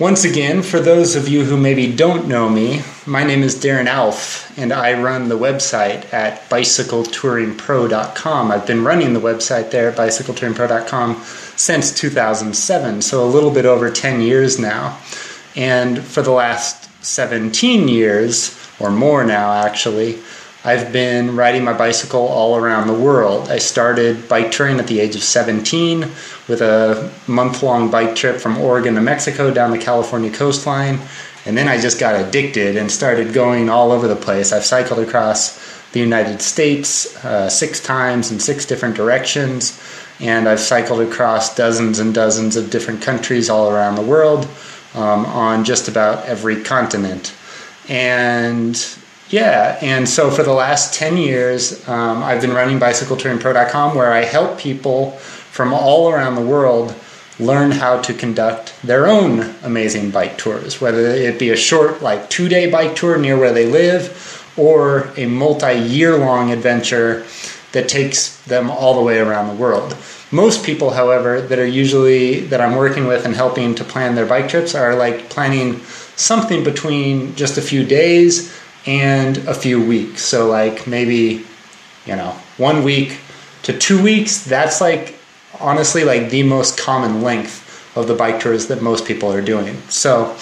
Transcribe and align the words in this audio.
Once 0.00 0.24
again, 0.24 0.62
for 0.62 0.80
those 0.80 1.14
of 1.14 1.28
you 1.28 1.44
who 1.44 1.58
maybe 1.58 1.94
don't 1.94 2.26
know 2.26 2.48
me, 2.48 2.80
my 3.04 3.22
name 3.22 3.42
is 3.42 3.54
Darren 3.54 3.86
Alff, 3.86 4.50
and 4.56 4.72
I 4.72 4.98
run 4.98 5.28
the 5.28 5.36
website 5.36 6.10
at 6.10 6.40
bicycletouringpro.com. 6.48 8.50
I've 8.50 8.66
been 8.66 8.82
running 8.82 9.12
the 9.12 9.20
website 9.20 9.70
there 9.70 9.92
bicycletouringpro.com 9.92 11.16
since 11.56 11.92
2007, 11.92 13.02
so 13.02 13.22
a 13.22 13.28
little 13.28 13.50
bit 13.50 13.66
over 13.66 13.90
10 13.90 14.22
years 14.22 14.58
now. 14.58 14.98
And 15.54 16.02
for 16.02 16.22
the 16.22 16.30
last 16.30 16.88
17 17.04 17.86
years, 17.86 18.58
or 18.80 18.90
more 18.90 19.22
now 19.22 19.52
actually, 19.52 20.18
I've 20.62 20.92
been 20.92 21.36
riding 21.36 21.64
my 21.64 21.72
bicycle 21.72 22.20
all 22.20 22.54
around 22.54 22.86
the 22.86 22.94
world. 22.94 23.48
I 23.48 23.58
started 23.58 24.28
bike 24.28 24.52
touring 24.52 24.78
at 24.78 24.88
the 24.88 25.00
age 25.00 25.16
of 25.16 25.22
17 25.22 26.00
with 26.48 26.60
a 26.60 27.10
month 27.26 27.62
long 27.62 27.90
bike 27.90 28.14
trip 28.14 28.36
from 28.36 28.58
Oregon 28.58 28.94
to 28.96 29.00
Mexico 29.00 29.50
down 29.50 29.70
the 29.70 29.78
California 29.78 30.30
coastline. 30.30 31.00
And 31.46 31.56
then 31.56 31.66
I 31.66 31.80
just 31.80 31.98
got 31.98 32.14
addicted 32.14 32.76
and 32.76 32.92
started 32.92 33.32
going 33.32 33.70
all 33.70 33.90
over 33.90 34.06
the 34.06 34.16
place. 34.16 34.52
I've 34.52 34.66
cycled 34.66 34.98
across 34.98 35.58
the 35.92 36.00
United 36.00 36.42
States 36.42 37.16
uh, 37.24 37.48
six 37.48 37.80
times 37.80 38.30
in 38.30 38.38
six 38.38 38.66
different 38.66 38.96
directions. 38.96 39.82
And 40.20 40.46
I've 40.46 40.60
cycled 40.60 41.00
across 41.00 41.54
dozens 41.54 41.98
and 41.98 42.12
dozens 42.12 42.56
of 42.56 42.68
different 42.68 43.00
countries 43.00 43.48
all 43.48 43.70
around 43.70 43.94
the 43.94 44.02
world 44.02 44.46
um, 44.94 45.24
on 45.24 45.64
just 45.64 45.88
about 45.88 46.26
every 46.26 46.62
continent. 46.62 47.34
And 47.88 48.76
yeah, 49.30 49.78
and 49.80 50.08
so 50.08 50.28
for 50.28 50.42
the 50.42 50.52
last 50.52 50.92
10 50.94 51.16
years, 51.16 51.88
um, 51.88 52.20
I've 52.22 52.40
been 52.40 52.52
running 52.52 52.80
bicycletouringpro.com 52.80 53.94
where 53.96 54.12
I 54.12 54.24
help 54.24 54.58
people 54.58 55.12
from 55.12 55.72
all 55.72 56.10
around 56.10 56.34
the 56.34 56.42
world 56.42 56.94
learn 57.38 57.70
how 57.70 58.02
to 58.02 58.12
conduct 58.12 58.74
their 58.82 59.06
own 59.06 59.54
amazing 59.62 60.10
bike 60.10 60.36
tours, 60.36 60.80
whether 60.80 60.98
it 60.98 61.38
be 61.38 61.50
a 61.50 61.56
short, 61.56 62.02
like 62.02 62.28
two 62.28 62.48
day 62.48 62.68
bike 62.68 62.96
tour 62.96 63.18
near 63.18 63.38
where 63.38 63.52
they 63.52 63.66
live, 63.66 64.52
or 64.56 65.12
a 65.16 65.26
multi 65.26 65.78
year 65.78 66.16
long 66.18 66.50
adventure 66.50 67.24
that 67.70 67.88
takes 67.88 68.42
them 68.46 68.68
all 68.68 68.94
the 68.94 69.02
way 69.02 69.20
around 69.20 69.46
the 69.46 69.54
world. 69.54 69.96
Most 70.32 70.64
people, 70.64 70.90
however, 70.90 71.40
that 71.40 71.58
are 71.58 71.66
usually 71.66 72.40
that 72.40 72.60
I'm 72.60 72.74
working 72.74 73.06
with 73.06 73.24
and 73.24 73.34
helping 73.34 73.76
to 73.76 73.84
plan 73.84 74.16
their 74.16 74.26
bike 74.26 74.48
trips 74.48 74.74
are 74.74 74.96
like 74.96 75.30
planning 75.30 75.80
something 76.16 76.64
between 76.64 77.34
just 77.36 77.58
a 77.58 77.62
few 77.62 77.84
days 77.84 78.59
and 78.86 79.38
a 79.38 79.54
few 79.54 79.84
weeks. 79.84 80.24
So, 80.24 80.48
like 80.48 80.86
maybe, 80.86 81.44
you 82.06 82.16
know, 82.16 82.34
one 82.56 82.82
week 82.82 83.18
to 83.62 83.76
two 83.76 84.02
weeks, 84.02 84.44
that's 84.44 84.80
like 84.80 85.14
honestly 85.60 86.04
like 86.04 86.30
the 86.30 86.42
most 86.42 86.78
common 86.78 87.22
length 87.22 87.96
of 87.96 88.06
the 88.06 88.14
bike 88.14 88.40
tours 88.40 88.68
that 88.68 88.82
most 88.82 89.04
people 89.06 89.32
are 89.32 89.42
doing. 89.42 89.76
So, 89.88 90.36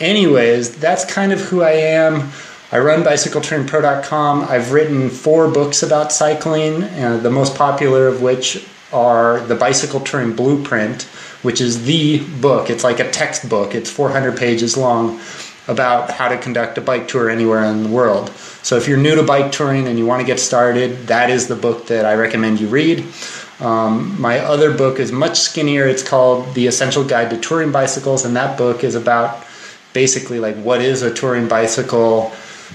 anyways, 0.00 0.76
that's 0.76 1.04
kind 1.04 1.32
of 1.32 1.40
who 1.40 1.62
I 1.62 1.72
am. 1.72 2.30
I 2.72 2.78
run 2.78 3.02
bicycletouringpro.com. 3.02 4.42
I've 4.42 4.72
written 4.72 5.10
four 5.10 5.48
books 5.48 5.82
about 5.82 6.12
cycling, 6.12 6.82
uh, 6.82 7.18
the 7.22 7.30
most 7.30 7.54
popular 7.54 8.08
of 8.08 8.22
which 8.22 8.66
are 8.92 9.40
The 9.40 9.54
Bicycle 9.54 10.00
Touring 10.00 10.34
Blueprint, 10.34 11.02
which 11.42 11.60
is 11.60 11.84
the 11.84 12.20
book. 12.40 12.70
It's 12.70 12.84
like 12.84 13.00
a 13.00 13.10
textbook, 13.10 13.74
it's 13.74 13.90
400 13.90 14.36
pages 14.36 14.76
long 14.76 15.20
about 15.66 16.10
how 16.10 16.28
to 16.28 16.36
conduct 16.38 16.76
a 16.78 16.80
bike 16.80 17.08
tour 17.08 17.30
anywhere 17.30 17.64
in 17.64 17.82
the 17.82 17.88
world. 17.88 18.30
So 18.62 18.76
if 18.76 18.86
you're 18.86 18.98
new 18.98 19.14
to 19.14 19.22
bike 19.22 19.52
touring 19.52 19.88
and 19.88 19.98
you 19.98 20.06
want 20.06 20.20
to 20.20 20.26
get 20.26 20.38
started, 20.38 21.06
that 21.06 21.30
is 21.30 21.48
the 21.48 21.56
book 21.56 21.86
that 21.86 22.04
I 22.04 22.14
recommend 22.14 22.60
you 22.60 22.68
read. 22.68 23.04
Um, 23.60 24.20
my 24.20 24.40
other 24.40 24.76
book 24.76 24.98
is 24.98 25.12
much 25.12 25.38
skinnier. 25.38 25.86
It's 25.86 26.02
called 26.02 26.54
The 26.54 26.66
Essential 26.66 27.04
Guide 27.04 27.30
to 27.30 27.38
Touring 27.38 27.72
Bicycles, 27.72 28.24
and 28.24 28.36
that 28.36 28.58
book 28.58 28.84
is 28.84 28.94
about 28.94 29.46
basically 29.92 30.40
like 30.40 30.56
what 30.56 30.80
is 30.80 31.02
a 31.02 31.14
touring 31.14 31.48
bicycle 31.48 32.32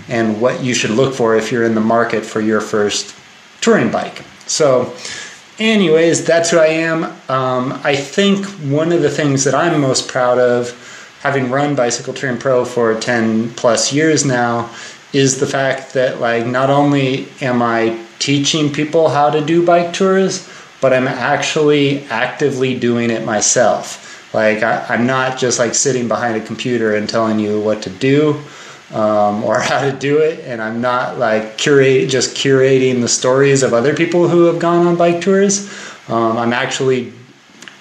and 0.07 0.39
what 0.41 0.63
you 0.63 0.73
should 0.73 0.91
look 0.91 1.13
for 1.13 1.35
if 1.35 1.51
you're 1.51 1.65
in 1.65 1.75
the 1.75 1.81
market 1.81 2.25
for 2.25 2.39
your 2.39 2.61
first 2.61 3.13
touring 3.61 3.91
bike. 3.91 4.23
So, 4.47 4.95
anyways, 5.59 6.25
that's 6.25 6.49
who 6.49 6.57
I 6.57 6.67
am. 6.67 7.03
Um, 7.29 7.79
I 7.83 7.95
think 7.95 8.45
one 8.45 8.91
of 8.91 9.01
the 9.01 9.09
things 9.09 9.44
that 9.44 9.53
I'm 9.53 9.79
most 9.81 10.07
proud 10.07 10.39
of 10.39 10.72
having 11.22 11.50
run 11.50 11.75
Bicycle 11.75 12.13
Touring 12.13 12.38
Pro 12.38 12.66
for 12.66 13.00
10 13.00 13.52
plus 13.56 13.91
years 13.91 14.25
now 14.25 14.69
is 15.12 15.40
the 15.40 15.47
fact 15.47 15.94
that 15.94 16.19
like 16.19 16.46
not 16.46 16.69
only 16.69 17.28
am 17.41 17.62
I 17.62 18.00
teaching 18.19 18.72
people 18.72 19.09
how 19.09 19.29
to 19.29 19.44
do 19.44 19.66
bike 19.66 19.94
tours, 19.94 20.47
but 20.81 20.94
I'm 20.94 21.08
actually 21.08 22.06
actively 22.06 22.78
doing 22.78 23.09
it 23.09 23.25
myself. 23.25 24.34
Like 24.34 24.62
I, 24.63 24.94
am 24.94 25.08
not 25.08 25.38
just 25.38 25.59
like 25.59 25.74
sitting 25.74 26.08
behind 26.08 26.38
a 26.38 26.46
computer 26.46 26.96
and 26.96 27.09
telling 27.09 27.40
you 27.40 27.59
what 27.59 27.81
to 27.84 27.90
do 27.90 28.41
um, 28.94 29.44
or 29.44 29.59
how 29.59 29.81
to 29.81 29.91
do 29.91 30.19
it, 30.19 30.40
and 30.46 30.62
I'm 30.62 30.79
not 30.79 31.18
like 31.18 31.58
curate 31.58 32.09
just 32.09 32.35
curating 32.35 33.02
the 33.02 33.09
stories 33.09 33.63
of 33.63 33.74
other 33.74 33.96
people 33.96 34.28
who 34.28 34.44
have 34.46 34.59
gone 34.59 34.85
on 34.88 34.96
bike 34.96 35.22
tours. 35.22 35.69
Um, 36.08 36.38
I'm 36.38 36.53
actually 36.53 37.13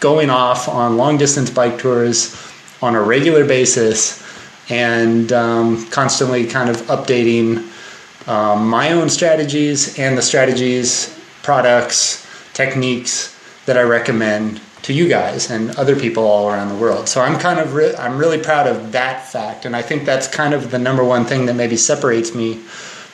going 0.00 0.30
off 0.30 0.68
on 0.68 0.96
long 0.96 1.18
distance 1.18 1.50
bike 1.50 1.78
tours 1.78 2.47
on 2.82 2.94
a 2.94 3.02
regular 3.02 3.44
basis 3.44 4.22
and 4.70 5.32
um, 5.32 5.86
constantly 5.90 6.46
kind 6.46 6.68
of 6.68 6.76
updating 6.82 7.68
um, 8.28 8.68
my 8.68 8.92
own 8.92 9.08
strategies 9.08 9.98
and 9.98 10.16
the 10.16 10.22
strategies, 10.22 11.18
products, 11.42 12.26
techniques 12.52 13.34
that 13.66 13.78
I 13.78 13.82
recommend 13.82 14.60
to 14.82 14.92
you 14.92 15.08
guys 15.08 15.50
and 15.50 15.70
other 15.76 15.98
people 15.98 16.24
all 16.24 16.48
around 16.48 16.68
the 16.68 16.74
world. 16.74 17.08
So 17.08 17.20
I'm 17.20 17.38
kind 17.38 17.58
of 17.58 17.74
re- 17.74 17.94
I'm 17.96 18.16
really 18.16 18.38
proud 18.38 18.66
of 18.66 18.92
that 18.92 19.28
fact, 19.28 19.64
and 19.64 19.74
I 19.74 19.82
think 19.82 20.04
that's 20.04 20.28
kind 20.28 20.54
of 20.54 20.70
the 20.70 20.78
number 20.78 21.04
one 21.04 21.24
thing 21.24 21.46
that 21.46 21.54
maybe 21.54 21.76
separates 21.76 22.34
me 22.34 22.54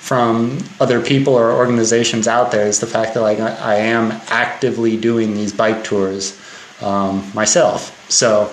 from 0.04 0.58
other 0.80 1.00
people 1.00 1.34
or 1.34 1.50
organizations 1.52 2.28
out 2.28 2.52
there 2.52 2.66
is 2.66 2.78
the 2.78 2.86
fact 2.86 3.14
that 3.14 3.22
like 3.22 3.40
I, 3.40 3.76
am 3.76 4.12
actively 4.28 4.98
doing 4.98 5.34
these 5.34 5.50
bike 5.50 5.82
tours 5.82 6.38
um, 6.82 7.24
myself. 7.34 8.10
So 8.10 8.52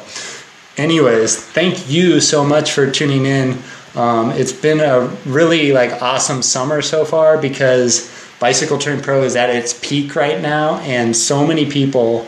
anyways, 0.77 1.37
thank 1.37 1.89
you 1.89 2.19
so 2.19 2.43
much 2.43 2.71
for 2.71 2.89
tuning 2.89 3.25
in. 3.25 3.57
Um, 3.95 4.31
it's 4.31 4.53
been 4.53 4.79
a 4.79 5.07
really 5.25 5.73
like 5.73 6.01
awesome 6.01 6.41
summer 6.41 6.81
so 6.81 7.03
far 7.03 7.37
because 7.37 8.09
Bicycle 8.39 8.77
Touring 8.77 9.01
Pro 9.01 9.23
is 9.23 9.35
at 9.35 9.49
its 9.49 9.77
peak 9.85 10.15
right 10.15 10.41
now, 10.41 10.79
and 10.79 11.15
so 11.15 11.45
many 11.45 11.69
people 11.69 12.27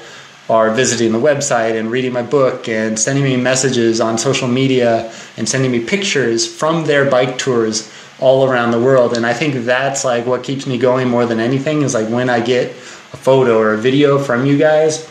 are 0.50 0.72
visiting 0.72 1.14
the 1.14 1.20
website 1.20 1.80
and 1.80 1.90
reading 1.90 2.12
my 2.12 2.22
book 2.22 2.68
and 2.68 3.00
sending 3.00 3.24
me 3.24 3.38
messages 3.38 4.02
on 4.02 4.18
social 4.18 4.48
media 4.48 5.12
and 5.38 5.48
sending 5.48 5.72
me 5.72 5.80
pictures 5.80 6.46
from 6.46 6.84
their 6.86 7.10
bike 7.10 7.38
tours 7.38 7.90
all 8.20 8.46
around 8.46 8.72
the 8.72 8.80
world. 8.80 9.16
And 9.16 9.26
I 9.26 9.34
think 9.34 9.66
that's 9.66 10.04
like 10.04 10.26
what 10.26 10.44
keeps 10.44 10.68
me 10.68 10.78
going 10.78 11.08
more 11.08 11.26
than 11.26 11.40
anything 11.40 11.82
is 11.82 11.94
like 11.94 12.10
when 12.10 12.30
I 12.30 12.42
get 12.42 12.72
a 12.72 13.18
photo 13.18 13.58
or 13.58 13.74
a 13.74 13.78
video 13.78 14.20
from 14.20 14.46
you 14.46 14.58
guys 14.58 15.10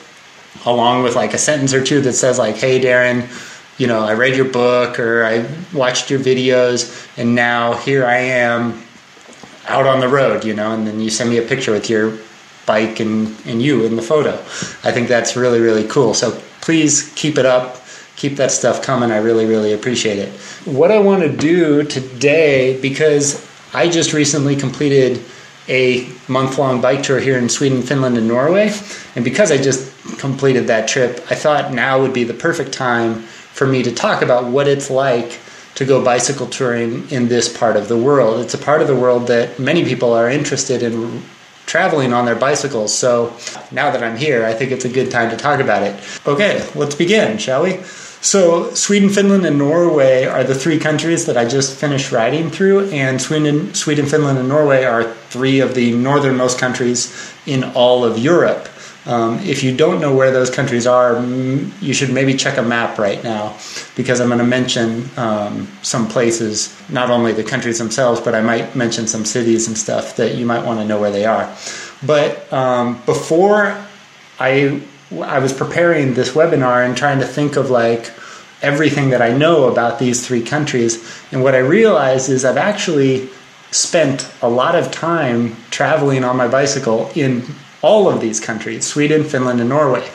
along 0.64 1.02
with 1.02 1.16
like 1.16 1.34
a 1.34 1.38
sentence 1.38 1.74
or 1.74 1.82
two 1.82 2.00
that 2.02 2.14
says 2.14 2.38
like, 2.38 2.56
"Hey, 2.56 2.80
Darren." 2.80 3.28
You 3.78 3.86
know, 3.86 4.00
I 4.00 4.12
read 4.12 4.36
your 4.36 4.44
book 4.44 5.00
or 5.00 5.24
I 5.24 5.48
watched 5.72 6.10
your 6.10 6.20
videos, 6.20 7.08
and 7.16 7.34
now 7.34 7.72
here 7.72 8.04
I 8.04 8.18
am 8.18 8.82
out 9.66 9.86
on 9.86 10.00
the 10.00 10.08
road, 10.08 10.44
you 10.44 10.54
know, 10.54 10.72
and 10.72 10.86
then 10.86 11.00
you 11.00 11.10
send 11.10 11.30
me 11.30 11.38
a 11.38 11.42
picture 11.42 11.72
with 11.72 11.88
your 11.88 12.18
bike 12.66 13.00
and, 13.00 13.34
and 13.46 13.62
you 13.62 13.84
in 13.84 13.96
the 13.96 14.02
photo. 14.02 14.34
I 14.84 14.92
think 14.92 15.08
that's 15.08 15.36
really, 15.36 15.60
really 15.60 15.86
cool. 15.88 16.14
So 16.14 16.40
please 16.60 17.12
keep 17.14 17.38
it 17.38 17.46
up. 17.46 17.78
Keep 18.16 18.36
that 18.36 18.52
stuff 18.52 18.82
coming. 18.82 19.10
I 19.10 19.16
really, 19.18 19.46
really 19.46 19.72
appreciate 19.72 20.18
it. 20.18 20.28
What 20.64 20.92
I 20.92 20.98
want 20.98 21.22
to 21.22 21.34
do 21.34 21.82
today, 21.82 22.80
because 22.80 23.48
I 23.74 23.88
just 23.88 24.12
recently 24.12 24.54
completed 24.54 25.20
a 25.68 26.08
month 26.28 26.58
long 26.58 26.80
bike 26.80 27.02
tour 27.02 27.18
here 27.18 27.38
in 27.38 27.48
Sweden, 27.48 27.82
Finland, 27.82 28.18
and 28.18 28.28
Norway. 28.28 28.70
And 29.16 29.24
because 29.24 29.50
I 29.50 29.56
just 29.56 29.91
completed 30.18 30.66
that 30.66 30.88
trip, 30.88 31.24
I 31.30 31.34
thought 31.34 31.72
now 31.72 32.00
would 32.00 32.12
be 32.12 32.24
the 32.24 32.34
perfect 32.34 32.72
time 32.72 33.22
for 33.22 33.66
me 33.66 33.82
to 33.82 33.92
talk 33.92 34.22
about 34.22 34.44
what 34.44 34.66
it's 34.68 34.90
like 34.90 35.38
to 35.74 35.84
go 35.84 36.04
bicycle 36.04 36.46
touring 36.46 37.08
in 37.10 37.28
this 37.28 37.54
part 37.56 37.76
of 37.76 37.88
the 37.88 37.96
world. 37.96 38.40
It's 38.40 38.54
a 38.54 38.58
part 38.58 38.82
of 38.82 38.88
the 38.88 38.96
world 38.96 39.28
that 39.28 39.58
many 39.58 39.84
people 39.84 40.12
are 40.12 40.28
interested 40.28 40.82
in 40.82 41.22
traveling 41.66 42.12
on 42.12 42.26
their 42.26 42.36
bicycles. 42.36 42.94
So 42.94 43.34
now 43.70 43.90
that 43.90 44.02
I'm 44.02 44.16
here, 44.16 44.44
I 44.44 44.52
think 44.52 44.72
it's 44.72 44.84
a 44.84 44.88
good 44.88 45.10
time 45.10 45.30
to 45.30 45.36
talk 45.36 45.60
about 45.60 45.82
it. 45.82 45.94
Okay, 46.26 46.68
let's 46.74 46.94
begin, 46.94 47.38
shall 47.38 47.62
we? 47.62 47.80
So, 48.22 48.72
Sweden, 48.74 49.08
Finland, 49.08 49.44
and 49.46 49.58
Norway 49.58 50.26
are 50.26 50.44
the 50.44 50.54
three 50.54 50.78
countries 50.78 51.26
that 51.26 51.36
I 51.36 51.44
just 51.44 51.76
finished 51.76 52.12
riding 52.12 52.50
through, 52.50 52.88
and 52.90 53.20
Sweden, 53.20 53.74
Sweden, 53.74 54.06
Finland, 54.06 54.38
and 54.38 54.48
Norway 54.48 54.84
are 54.84 55.12
three 55.30 55.58
of 55.58 55.74
the 55.74 55.92
northernmost 55.92 56.56
countries 56.56 57.12
in 57.46 57.64
all 57.74 58.04
of 58.04 58.18
Europe. 58.18 58.68
Um, 59.04 59.40
if 59.40 59.64
you 59.64 59.76
don't 59.76 60.00
know 60.00 60.14
where 60.14 60.30
those 60.30 60.48
countries 60.48 60.86
are, 60.86 61.20
you 61.24 61.92
should 61.92 62.12
maybe 62.12 62.34
check 62.34 62.56
a 62.56 62.62
map 62.62 62.98
right 62.98 63.22
now 63.24 63.58
because 63.96 64.20
I'm 64.20 64.28
going 64.28 64.38
to 64.38 64.44
mention 64.44 65.10
um, 65.16 65.66
some 65.82 66.06
places, 66.08 66.76
not 66.88 67.10
only 67.10 67.32
the 67.32 67.42
countries 67.42 67.78
themselves, 67.78 68.20
but 68.20 68.34
I 68.34 68.40
might 68.40 68.76
mention 68.76 69.08
some 69.08 69.24
cities 69.24 69.66
and 69.66 69.76
stuff 69.76 70.16
that 70.16 70.36
you 70.36 70.46
might 70.46 70.64
want 70.64 70.78
to 70.78 70.84
know 70.84 71.00
where 71.00 71.10
they 71.10 71.24
are. 71.24 71.52
But 72.06 72.52
um, 72.52 73.02
before 73.04 73.76
I 74.38 74.82
I 75.20 75.40
was 75.40 75.52
preparing 75.52 76.14
this 76.14 76.30
webinar 76.30 76.86
and 76.86 76.96
trying 76.96 77.18
to 77.18 77.26
think 77.26 77.56
of 77.56 77.70
like 77.70 78.10
everything 78.62 79.10
that 79.10 79.20
I 79.20 79.36
know 79.36 79.64
about 79.64 79.98
these 79.98 80.26
three 80.26 80.42
countries. 80.42 81.04
And 81.32 81.42
what 81.42 81.54
I 81.54 81.58
realized 81.58 82.30
is 82.30 82.44
I've 82.44 82.56
actually 82.56 83.28
spent 83.72 84.30
a 84.40 84.48
lot 84.48 84.74
of 84.74 84.90
time 84.90 85.56
traveling 85.70 86.24
on 86.24 86.36
my 86.36 86.48
bicycle 86.48 87.10
in 87.14 87.44
all 87.82 88.08
of 88.08 88.20
these 88.20 88.40
countries 88.40 88.86
Sweden, 88.86 89.24
Finland, 89.24 89.60
and 89.60 89.68
Norway. 89.68 90.08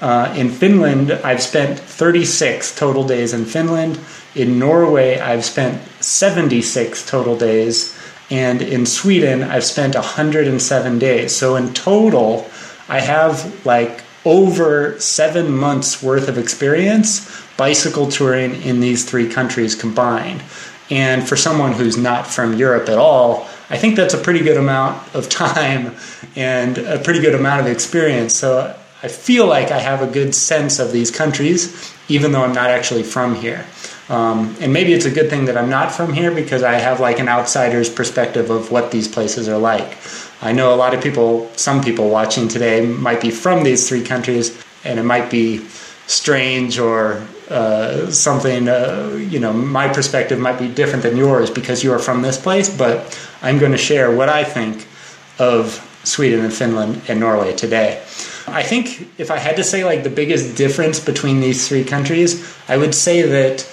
Uh, 0.00 0.34
in 0.36 0.50
Finland, 0.50 1.12
I've 1.12 1.42
spent 1.42 1.78
36 1.78 2.74
total 2.74 3.04
days 3.04 3.32
in 3.32 3.44
Finland. 3.44 4.00
In 4.34 4.58
Norway, 4.58 5.20
I've 5.20 5.44
spent 5.44 5.80
76 6.00 7.08
total 7.08 7.36
days. 7.36 7.96
And 8.30 8.62
in 8.62 8.86
Sweden, 8.86 9.42
I've 9.42 9.64
spent 9.64 9.94
107 9.94 10.98
days. 10.98 11.36
So 11.36 11.54
in 11.54 11.72
total, 11.74 12.50
I 12.88 13.00
have 13.00 13.64
like 13.64 14.02
over 14.24 14.98
seven 14.98 15.54
months 15.54 16.02
worth 16.02 16.28
of 16.28 16.38
experience 16.38 17.28
bicycle 17.56 18.08
touring 18.08 18.60
in 18.62 18.80
these 18.80 19.04
three 19.04 19.28
countries 19.28 19.74
combined. 19.74 20.42
And 20.90 21.26
for 21.26 21.36
someone 21.36 21.72
who's 21.72 21.96
not 21.96 22.26
from 22.26 22.54
Europe 22.54 22.88
at 22.88 22.98
all, 22.98 23.46
I 23.72 23.78
think 23.78 23.96
that's 23.96 24.12
a 24.12 24.18
pretty 24.18 24.40
good 24.40 24.58
amount 24.58 25.14
of 25.14 25.30
time 25.30 25.96
and 26.36 26.76
a 26.76 26.98
pretty 26.98 27.20
good 27.20 27.34
amount 27.34 27.62
of 27.62 27.66
experience. 27.66 28.34
So 28.34 28.76
I 29.02 29.08
feel 29.08 29.46
like 29.46 29.70
I 29.70 29.78
have 29.78 30.02
a 30.02 30.06
good 30.06 30.34
sense 30.34 30.78
of 30.78 30.92
these 30.92 31.10
countries, 31.10 31.90
even 32.06 32.32
though 32.32 32.44
I'm 32.44 32.52
not 32.52 32.68
actually 32.68 33.02
from 33.02 33.34
here. 33.34 33.64
Um, 34.10 34.54
and 34.60 34.74
maybe 34.74 34.92
it's 34.92 35.06
a 35.06 35.10
good 35.10 35.30
thing 35.30 35.46
that 35.46 35.56
I'm 35.56 35.70
not 35.70 35.90
from 35.90 36.12
here 36.12 36.30
because 36.30 36.62
I 36.62 36.74
have 36.74 37.00
like 37.00 37.18
an 37.18 37.30
outsider's 37.30 37.88
perspective 37.88 38.50
of 38.50 38.70
what 38.70 38.90
these 38.90 39.08
places 39.08 39.48
are 39.48 39.56
like. 39.56 39.96
I 40.42 40.52
know 40.52 40.74
a 40.74 40.76
lot 40.76 40.92
of 40.92 41.02
people, 41.02 41.50
some 41.56 41.82
people 41.82 42.10
watching 42.10 42.48
today 42.48 42.84
might 42.84 43.22
be 43.22 43.30
from 43.30 43.64
these 43.64 43.88
three 43.88 44.04
countries, 44.04 44.54
and 44.84 44.98
it 44.98 45.04
might 45.04 45.30
be 45.30 45.66
strange 46.06 46.78
or 46.78 47.26
uh, 47.50 48.10
something, 48.10 48.68
uh, 48.68 49.18
you 49.30 49.38
know, 49.38 49.52
my 49.52 49.88
perspective 49.88 50.38
might 50.38 50.58
be 50.58 50.68
different 50.68 51.02
than 51.02 51.16
yours 51.16 51.50
because 51.50 51.84
you 51.84 51.92
are 51.92 51.98
from 51.98 52.22
this 52.22 52.38
place, 52.38 52.74
but 52.74 53.18
I'm 53.42 53.58
going 53.58 53.72
to 53.72 53.78
share 53.78 54.14
what 54.14 54.28
I 54.28 54.44
think 54.44 54.86
of 55.38 55.88
Sweden 56.04 56.44
and 56.44 56.52
Finland 56.52 57.02
and 57.08 57.20
Norway 57.20 57.54
today. 57.54 58.02
I 58.46 58.62
think 58.62 59.08
if 59.18 59.30
I 59.30 59.38
had 59.38 59.56
to 59.56 59.64
say 59.64 59.84
like 59.84 60.02
the 60.02 60.10
biggest 60.10 60.56
difference 60.56 60.98
between 60.98 61.40
these 61.40 61.68
three 61.68 61.84
countries, 61.84 62.44
I 62.68 62.76
would 62.76 62.94
say 62.94 63.22
that 63.22 63.66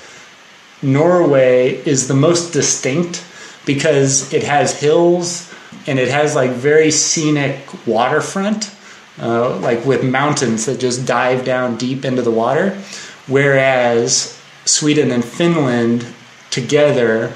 Norway 0.81 1.75
is 1.85 2.07
the 2.07 2.13
most 2.13 2.53
distinct 2.53 3.23
because 3.65 4.31
it 4.33 4.43
has 4.43 4.79
hills 4.79 5.51
and 5.87 5.99
it 5.99 6.09
has 6.09 6.35
like 6.35 6.51
very 6.51 6.91
scenic 6.91 7.59
waterfront, 7.85 8.71
uh, 9.19 9.57
like 9.59 9.85
with 9.85 10.03
mountains 10.03 10.65
that 10.65 10.79
just 10.79 11.05
dive 11.05 11.45
down 11.45 11.77
deep 11.77 12.05
into 12.05 12.21
the 12.21 12.31
water. 12.31 12.81
Whereas 13.27 14.39
Sweden 14.65 15.11
and 15.11 15.23
Finland 15.23 16.05
together 16.49 17.33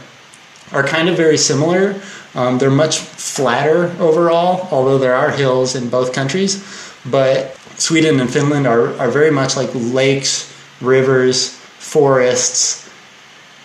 are 0.72 0.84
kind 0.84 1.10
of 1.10 1.18
very 1.18 1.38
similar. 1.38 2.02
Um, 2.36 2.58
they're 2.58 2.72
much 2.72 3.00
flatter 3.00 3.96
overall, 4.00 4.68
although 4.72 4.98
there 4.98 5.14
are 5.14 5.30
hills 5.30 5.76
in 5.76 5.90
both 5.90 6.14
countries. 6.14 6.64
But 7.06 7.56
Sweden 7.78 8.20
and 8.20 8.32
Finland 8.32 8.66
are, 8.66 8.96
are 8.98 9.12
very 9.12 9.32
much 9.32 9.56
like 9.56 9.70
lakes, 9.74 10.52
rivers, 10.82 11.50
forests, 11.50 12.84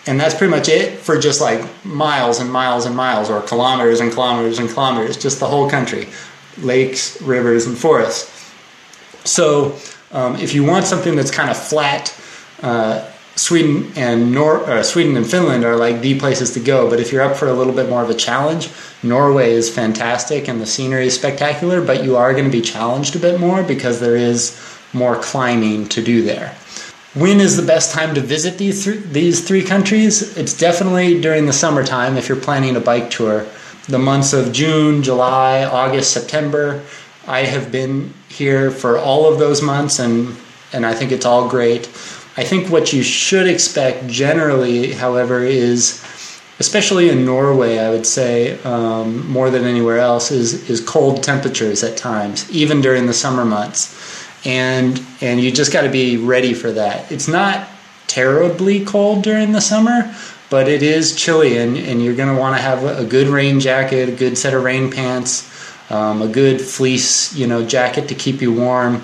and 0.09 0.19
that's 0.19 0.35
pretty 0.35 0.51
much 0.51 0.69
it 0.69 0.99
for 0.99 1.19
just 1.19 1.41
like 1.41 1.63
miles 1.85 2.41
and 2.41 2.51
miles 2.51 2.87
and 2.87 2.97
miles 2.97 3.29
or 3.29 3.43
kilometers 3.43 4.01
and 4.01 4.11
kilometers 4.11 4.59
and 4.59 4.71
kilometers 4.71 5.19
just 5.19 5.39
the 5.39 5.47
whole 5.47 5.69
country 5.69 6.09
lakes 6.63 7.21
rivers 7.23 7.67
and 7.67 7.77
forests 7.77 8.53
so 9.25 9.77
um, 10.13 10.37
if 10.37 10.55
you 10.55 10.65
want 10.65 10.87
something 10.87 11.17
that's 11.17 11.31
kind 11.31 11.51
of 11.51 11.57
flat 11.57 12.15
uh, 12.63 13.09
Sweden 13.39 13.93
and 13.95 14.33
Nor- 14.33 14.65
uh, 14.69 14.83
Sweden 14.83 15.17
and 15.17 15.29
Finland 15.29 15.65
are 15.65 15.77
like 15.77 16.01
the 16.01 16.19
places 16.19 16.53
to 16.53 16.61
go. 16.61 16.91
But 16.91 16.99
if 16.99 17.13
you're 17.13 17.23
up 17.23 17.37
for 17.37 17.47
a 17.47 17.53
little 17.53 17.73
bit 17.73 17.89
more 17.89 18.03
of 18.03 18.11
a 18.11 18.15
challenge, 18.15 18.69
Norway 19.03 19.53
is 19.53 19.73
fantastic 19.73 20.49
and 20.49 20.61
the 20.61 20.67
scenery 20.67 21.07
is 21.07 21.15
spectacular. 21.15 21.81
But 21.81 22.05
you 22.05 22.17
are 22.17 22.33
going 22.33 22.45
to 22.45 22.51
be 22.51 22.61
challenged 22.61 23.15
a 23.15 23.21
bit 23.21 23.39
more 23.39 23.63
because 23.63 24.01
there 24.01 24.17
is 24.17 24.61
more 24.93 25.17
climbing 25.17 25.89
to 25.91 26.03
do 26.03 26.23
there. 26.23 26.57
When 27.15 27.41
is 27.41 27.57
the 27.57 27.67
best 27.67 27.93
time 27.93 28.15
to 28.17 28.21
visit 28.21 28.59
these 28.59 28.85
th- 28.85 29.05
these 29.05 29.47
three 29.47 29.63
countries? 29.63 30.37
It's 30.37 30.57
definitely 30.57 31.21
during 31.21 31.47
the 31.47 31.53
summertime 31.53 32.17
if 32.17 32.29
you're 32.29 32.41
planning 32.41 32.77
a 32.77 32.81
bike 32.81 33.11
tour. 33.11 33.47
The 33.89 33.99
months 33.99 34.33
of 34.33 34.53
June, 34.53 35.03
July, 35.03 35.65
August, 35.65 36.13
September. 36.13 36.85
I 37.27 37.41
have 37.41 37.71
been 37.73 38.15
here 38.29 38.71
for 38.71 38.99
all 38.99 39.31
of 39.31 39.39
those 39.39 39.63
months, 39.63 39.99
and 39.99 40.37
and 40.73 40.85
I 40.85 40.95
think 40.95 41.13
it's 41.13 41.25
all 41.25 41.49
great. 41.49 41.87
I 42.37 42.45
think 42.45 42.69
what 42.71 42.93
you 42.93 43.03
should 43.03 43.49
expect 43.49 44.07
generally, 44.07 44.93
however, 44.93 45.43
is 45.43 46.05
especially 46.61 47.09
in 47.09 47.25
Norway, 47.25 47.79
I 47.79 47.91
would 47.91 48.07
say 48.07 48.61
um, 48.63 49.29
more 49.31 49.49
than 49.51 49.65
anywhere 49.65 49.99
else, 49.99 50.31
is 50.31 50.69
is 50.69 50.81
cold 50.81 51.23
temperatures 51.23 51.83
at 51.83 51.97
times, 51.97 52.51
even 52.51 52.81
during 52.81 53.07
the 53.07 53.15
summer 53.15 53.45
months 53.45 53.95
and 54.45 55.03
and 55.21 55.41
you 55.41 55.51
just 55.51 55.73
got 55.73 55.83
to 55.83 55.91
be 55.91 56.17
ready 56.17 56.55
for 56.55 56.73
that. 56.73 57.11
It's 57.11 57.29
not 57.29 57.69
terribly 58.07 58.85
cold 58.85 59.23
during 59.23 59.53
the 59.53 59.61
summer, 59.61 60.15
but 60.51 60.69
it 60.69 60.83
is 60.83 61.15
chilly, 61.15 61.59
and, 61.59 61.77
and 61.77 62.03
you're 62.03 62.15
going 62.15 62.35
to 62.35 62.41
want 62.41 62.57
to 62.57 62.63
have 62.63 62.85
a 62.85 63.05
good 63.05 63.29
rain 63.29 63.61
jacket, 63.61 64.09
a 64.09 64.13
good 64.13 64.39
set 64.39 64.55
of 64.55 64.63
rain 64.63 64.91
pants, 64.91 65.49
um, 65.91 66.23
a 66.23 66.29
good 66.29 66.61
fleece, 66.61 67.35
you 67.35 67.47
know, 67.47 67.65
jacket 67.65 68.09
to 68.09 68.15
keep 68.15 68.41
you 68.41 68.53
warm, 68.53 69.03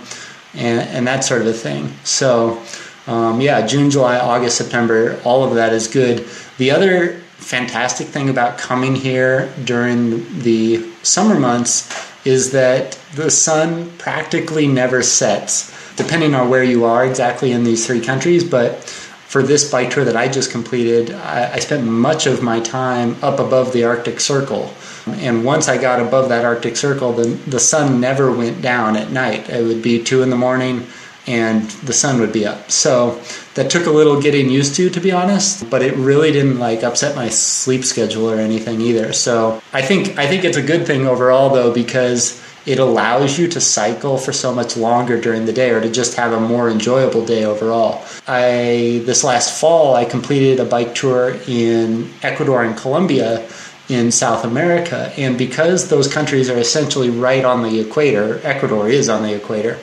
and, 0.55 0.81
and 0.89 1.07
that 1.07 1.25
sort 1.25 1.41
of 1.43 1.47
a 1.47 1.53
thing. 1.53 1.93
So, 2.05 2.63
um, 3.07 3.41
yeah, 3.41 3.67
June, 3.67 3.91
July, 3.91 4.19
August, 4.19 4.57
September, 4.57 5.21
all 5.25 5.45
of 5.45 5.55
that 5.55 5.73
is 5.73 5.89
good. 5.89 6.27
The 6.57 6.71
other 6.71 7.21
fantastic 7.37 8.07
thing 8.07 8.31
about 8.31 8.57
coming 8.57 8.95
here 8.95 9.53
during 9.65 10.41
the 10.41 10.91
summer 11.03 11.39
months 11.39 11.91
is 12.25 12.53
that 12.53 12.99
the 13.15 13.31
sun 13.31 13.91
practically 13.99 14.67
never 14.67 15.03
sets, 15.03 15.71
depending 15.97 16.35
on 16.35 16.49
where 16.49 16.65
you 16.65 16.85
are 16.85 17.05
exactly 17.05 17.53
in 17.53 17.65
these 17.65 17.87
three 17.87 18.01
countries. 18.01 18.43
But 18.43 18.85
for 19.35 19.43
this 19.43 19.69
bike 19.69 19.91
tour 19.91 20.05
that 20.05 20.17
I 20.17 20.29
just 20.29 20.53
completed, 20.53 21.11
I, 21.11 21.55
I 21.55 21.59
spent 21.59 21.85
much 21.85 22.27
of 22.27 22.41
my 22.41 22.61
time 22.61 23.17
up 23.21 23.41
above 23.41 23.73
the 23.73 23.83
Arctic 23.83 24.21
Circle. 24.21 24.73
And 25.09 25.45
once 25.45 25.67
I 25.67 25.77
got 25.77 25.99
above 25.99 26.29
that 26.29 26.45
Arctic 26.45 26.77
Circle, 26.77 27.15
the, 27.15 27.27
the 27.51 27.59
sun 27.59 28.01
never 28.01 28.31
went 28.31 28.63
down 28.63 28.95
at 28.95 29.11
night. 29.11 29.49
It 29.51 29.65
would 29.65 29.83
be 29.83 30.01
two 30.01 30.23
in 30.23 30.31
the 30.31 30.37
morning 30.37 30.87
and 31.27 31.69
the 31.83 31.93
sun 31.93 32.21
would 32.21 32.33
be 32.33 32.47
up. 32.47 32.71
So 32.71 33.21
that 33.55 33.73
took 33.73 33.87
a 33.87 33.91
little 33.91 34.23
getting 34.23 34.51
used 34.51 34.77
to, 34.77 34.89
to 34.89 35.01
be 35.01 35.11
honest. 35.11 35.69
But 35.69 35.83
it 35.83 35.97
really 35.97 36.31
didn't 36.31 36.61
like 36.61 36.85
upset 36.85 37.17
my 37.17 37.29
sleep 37.29 37.85
schedule 37.85 38.31
or 38.31 38.39
anything 38.39 38.81
either. 38.81 39.13
So 39.13 39.61
I 39.73 39.83
think 39.83 40.17
I 40.17 40.29
think 40.29 40.45
it's 40.45 40.59
a 40.59 40.63
good 40.63 40.87
thing 40.87 41.09
overall 41.09 41.51
though 41.51 41.75
because 41.75 42.41
it 42.67 42.79
allows 42.79 43.39
you 43.39 43.49
to 43.49 43.61
cycle 43.61 44.17
for 44.17 44.33
so 44.33 44.55
much 44.55 44.77
longer 44.77 45.21
during 45.21 45.45
the 45.45 45.53
day 45.53 45.71
or 45.71 45.81
to 45.81 45.91
just 45.91 46.17
have 46.17 46.33
a 46.33 46.41
more 46.41 46.71
enjoyable 46.71 47.25
day 47.25 47.45
overall. 47.45 48.05
I 48.27 49.03
this 49.05 49.23
last 49.23 49.61
fall 49.61 49.95
I 49.95 50.05
completed 50.05 50.61
a 50.61 50.65
bike 50.65 50.95
tour 50.95 51.37
in 51.47 52.11
Ecuador 52.23 52.65
and 52.65 52.77
Colombia 52.77 53.47
in 53.89 54.11
South 54.11 54.45
America 54.45 55.13
and 55.19 55.37
because 55.37 55.89
those 55.89 56.13
countries 56.13 56.49
are 56.49 56.59
essentially 56.59 57.11
right 57.11 57.45
on 57.45 57.63
the 57.63 57.81
equator, 57.81 58.41
Ecuador 58.43 58.89
is 58.89 59.09
on 59.09 59.23
the 59.23 59.35
equator. 59.35 59.79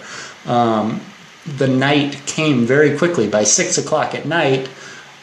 Um, 0.46 1.02
the 1.58 1.68
night 1.68 2.22
came 2.26 2.66
very 2.66 2.98
quickly. 2.98 3.28
By 3.28 3.44
six 3.44 3.78
o'clock 3.78 4.14
at 4.16 4.26
night, 4.26 4.70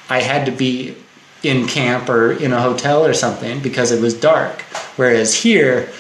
I 0.09 0.21
had 0.21 0.47
to 0.47 0.53
be 0.53 0.97
in 1.43 1.67
camp 1.67 2.09
or 2.09 2.33
in 2.33 2.53
a 2.53 2.61
hotel 2.61 3.05
or 3.05 3.15
something 3.15 3.61
because 3.61 3.93
it 3.93 4.01
was 4.01 4.15
dark. 4.15 4.63
Whereas 4.97 5.35
here, 5.35 5.91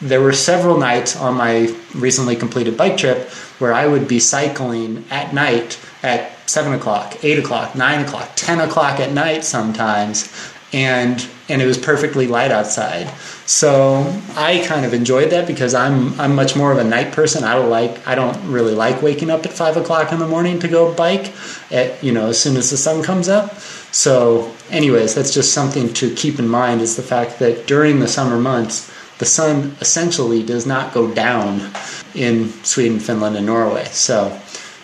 there 0.00 0.20
were 0.20 0.32
several 0.32 0.78
nights 0.78 1.16
on 1.16 1.34
my 1.34 1.74
recently 1.94 2.36
completed 2.36 2.76
bike 2.76 2.96
trip 2.96 3.28
where 3.58 3.72
I 3.72 3.86
would 3.86 4.06
be 4.06 4.20
cycling 4.20 5.04
at 5.10 5.32
night 5.32 5.80
at 6.02 6.32
seven 6.48 6.74
o'clock, 6.74 7.24
eight 7.24 7.38
o'clock, 7.38 7.74
nine 7.74 8.04
o'clock, 8.04 8.30
ten 8.36 8.60
o'clock 8.60 9.00
at 9.00 9.12
night 9.12 9.44
sometimes, 9.44 10.30
and 10.72 11.26
and 11.48 11.62
it 11.62 11.66
was 11.66 11.78
perfectly 11.78 12.26
light 12.26 12.50
outside. 12.50 13.08
So 13.46 14.02
I 14.36 14.64
kind 14.66 14.84
of 14.84 14.92
enjoyed 14.92 15.30
that 15.30 15.46
because 15.46 15.74
I'm 15.74 16.18
I'm 16.20 16.34
much 16.34 16.56
more 16.56 16.72
of 16.72 16.78
a 16.78 16.84
night 16.84 17.12
person. 17.12 17.44
I 17.44 17.54
don't 17.54 17.70
like 17.70 18.06
I 18.06 18.14
don't 18.14 18.36
really 18.50 18.74
like 18.74 19.02
waking 19.02 19.30
up 19.30 19.46
at 19.46 19.52
five 19.52 19.76
o'clock 19.76 20.12
in 20.12 20.18
the 20.18 20.28
morning 20.28 20.58
to 20.60 20.68
go 20.68 20.92
bike 20.92 21.32
at 21.70 22.02
you 22.02 22.12
know 22.12 22.28
as 22.28 22.40
soon 22.40 22.56
as 22.56 22.70
the 22.70 22.76
sun 22.76 23.02
comes 23.02 23.28
up. 23.28 23.54
So 23.92 24.52
anyways, 24.70 25.14
that's 25.14 25.32
just 25.32 25.54
something 25.54 25.92
to 25.94 26.14
keep 26.14 26.38
in 26.38 26.48
mind 26.48 26.82
is 26.82 26.96
the 26.96 27.02
fact 27.02 27.38
that 27.38 27.66
during 27.66 28.00
the 28.00 28.08
summer 28.08 28.38
months 28.38 28.92
the 29.18 29.24
sun 29.24 29.76
essentially 29.80 30.42
does 30.42 30.66
not 30.66 30.92
go 30.92 31.12
down 31.12 31.70
in 32.14 32.50
Sweden, 32.64 32.98
Finland, 32.98 33.36
and 33.36 33.46
Norway. 33.46 33.84
So 33.86 34.38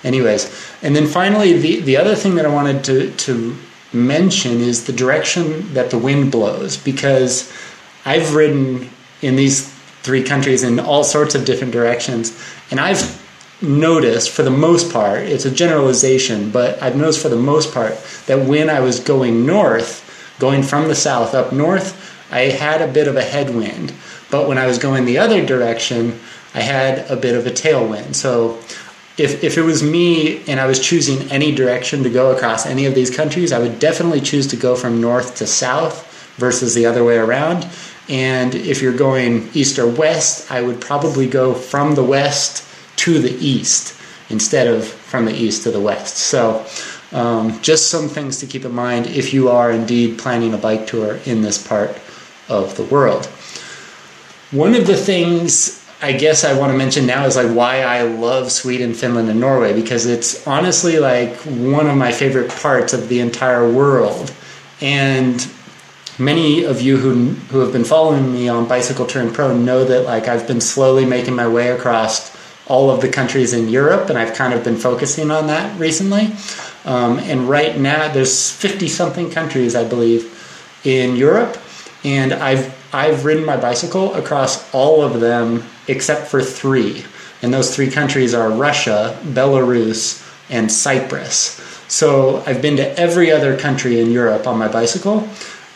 anyways, 0.05 0.51
and 0.83 0.97
then 0.97 1.07
finally 1.07 1.53
the 1.55 1.81
the 1.81 1.97
other 1.97 2.15
thing 2.15 2.35
that 2.37 2.47
I 2.47 2.49
wanted 2.49 2.85
to 2.85 3.11
to 3.11 3.57
mention 3.93 4.61
is 4.61 4.85
the 4.85 4.93
direction 4.93 5.75
that 5.75 5.91
the 5.91 5.99
wind 5.99 6.33
blows 6.33 6.77
because 6.77 7.53
I've 8.05 8.35
ridden 8.35 8.89
in 9.21 9.37
these 9.37 9.69
three 10.03 10.23
countries 10.23 10.63
in 10.63 10.81
all 10.81 11.05
sorts 11.05 11.35
of 11.35 11.45
different 11.45 11.73
directions 11.73 12.33
and 12.71 12.81
I've 12.81 13.21
noticed 13.63 14.31
for 14.31 14.43
the 14.43 14.51
most 14.51 14.93
part, 14.93 15.21
it's 15.21 15.45
a 15.45 15.51
generalization, 15.51 16.51
but 16.51 16.83
I've 16.83 16.97
noticed 16.97 17.21
for 17.21 17.29
the 17.29 17.37
most 17.37 17.73
part 17.73 17.97
that 18.27 18.47
when 18.47 18.69
I 18.69 18.81
was 18.81 18.99
going 18.99 19.47
north, 19.47 20.01
going 20.39 20.63
from 20.63 20.89
the 20.89 20.95
south 20.95 21.35
up 21.35 21.53
north, 21.53 21.99
I 22.33 22.41
had 22.41 22.83
a 22.83 22.93
bit 22.93 23.07
of 23.07 23.17
a 23.17 23.23
headwind. 23.23 23.93
But 24.33 24.49
when 24.49 24.57
I 24.57 24.67
was 24.67 24.79
going 24.79 25.05
the 25.05 25.19
other 25.19 25.45
direction, 25.45 26.19
I 26.55 26.63
had 26.63 27.11
a 27.11 27.17
bit 27.17 27.37
of 27.37 27.47
a 27.47 27.51
tailwind. 27.51 28.15
So 28.15 28.59
if, 29.19 29.45
if 29.45 29.59
it 29.59 29.63
was 29.63 29.83
me 29.83 30.43
and 30.47 30.59
I 30.59 30.65
was 30.65 30.81
choosing 30.81 31.31
any 31.31 31.55
direction 31.55 32.03
to 32.03 32.09
go 32.09 32.35
across 32.35 32.65
any 32.65 32.87
of 32.87 32.95
these 32.95 33.15
countries, 33.15 33.53
I 33.53 33.59
would 33.59 33.79
definitely 33.79 34.23
choose 34.23 34.47
to 34.49 34.57
go 34.57 34.75
from 34.75 35.03
north 35.03 35.37
to 35.37 35.47
south 35.47 36.35
versus 36.39 36.75
the 36.75 36.87
other 36.87 37.05
way 37.05 37.19
around. 37.19 37.69
And 38.09 38.55
if 38.55 38.81
you're 38.81 38.97
going 38.97 39.51
east 39.53 39.79
or 39.79 39.87
west, 39.87 40.51
I 40.51 40.63
would 40.63 40.81
probably 40.81 41.29
go 41.29 41.53
from 41.53 41.95
the 41.95 42.03
west 42.03 42.67
to 42.97 43.19
the 43.19 43.33
east 43.35 43.95
instead 44.31 44.67
of 44.67 44.89
from 44.89 45.27
the 45.27 45.35
east 45.35 45.65
to 45.65 45.71
the 45.71 45.81
west. 45.81 46.17
So, 46.17 46.65
um, 47.13 47.61
just 47.61 47.91
some 47.91 48.09
things 48.09 48.39
to 48.39 48.47
keep 48.47 48.65
in 48.65 48.73
mind 48.73 49.07
if 49.07 49.35
you 49.35 49.51
are 49.51 49.71
indeed 49.71 50.19
planning 50.19 50.55
a 50.55 50.57
bike 50.57 50.87
tour 50.87 51.21
in 51.27 51.43
this 51.43 51.65
part 51.65 51.99
of 52.49 52.79
the 52.79 52.85
world. 52.85 53.29
One 54.53 54.75
of 54.75 54.87
the 54.87 54.97
things 54.97 55.83
I 56.03 56.13
guess 56.13 56.45
I 56.45 56.59
want 56.59 56.73
to 56.73 56.77
mention 56.77 57.07
now 57.07 57.25
is 57.25 57.37
like 57.37 57.57
why 57.57 57.81
I 57.83 58.03
love 58.03 58.53
Sweden, 58.53 58.93
Finland, 58.93 59.31
and 59.31 59.41
Norway 59.41 59.73
because 59.73 60.05
it's 60.05 60.47
honestly 60.47 60.99
like 60.99 61.35
one 61.37 61.87
of 61.87 61.97
my 61.97 62.13
favorite 62.13 62.51
parts 62.51 62.93
of 62.93 63.09
the 63.09 63.21
entire 63.21 63.71
world. 63.71 64.31
And 64.83 65.49
many 66.19 66.65
of 66.65 66.83
you 66.83 66.99
who 66.99 67.31
who 67.51 67.61
have 67.61 67.73
been 67.73 67.85
following 67.85 68.31
me 68.31 68.49
on 68.49 68.69
Bicycle 68.69 69.07
Touring 69.07 69.33
Pro 69.33 69.57
know 69.57 69.85
that 69.85 70.05
like 70.05 70.29
I've 70.29 70.47
been 70.47 70.61
slowly 70.61 71.07
making 71.07 71.35
my 71.35 71.49
way 71.49 71.71
across 71.71 72.37
all 72.67 72.91
of 72.91 73.01
the 73.01 73.09
countries 73.09 73.53
in 73.53 73.69
Europe, 73.69 74.11
and 74.11 74.19
I've 74.19 74.35
kind 74.35 74.53
of 74.53 74.63
been 74.65 74.77
focusing 74.77 75.31
on 75.31 75.47
that 75.47 75.79
recently. 75.81 76.33
Um, 76.85 77.19
and 77.21 77.49
right 77.49 77.79
now, 77.79 78.13
there's 78.13 78.51
50 78.51 78.89
something 78.89 79.31
countries, 79.31 79.75
I 79.75 79.85
believe, 79.85 80.81
in 80.85 81.17
Europe, 81.17 81.59
and 82.05 82.33
I've 82.33 82.82
I've 82.93 83.25
ridden 83.25 83.45
my 83.45 83.57
bicycle 83.57 84.15
across 84.15 84.73
all 84.75 85.03
of 85.03 85.21
them 85.21 85.65
except 85.89 86.29
for 86.29 86.43
three. 86.43 87.05
And 87.41 87.53
those 87.53 87.75
three 87.75 87.91
countries 87.91 88.35
are 88.35 88.51
Russia, 88.51 89.19
Belarus, 89.25 90.29
and 90.51 90.71
Cyprus. 90.71 91.61
So 91.89 92.43
I've 92.47 92.63
been 92.63 92.77
to 92.77 92.99
every 93.01 93.31
other 93.31 93.59
country 93.59 94.01
in 94.01 94.11
Europe 94.11 94.47
on 94.47 94.59
my 94.59 94.69
bicycle. 94.69 95.29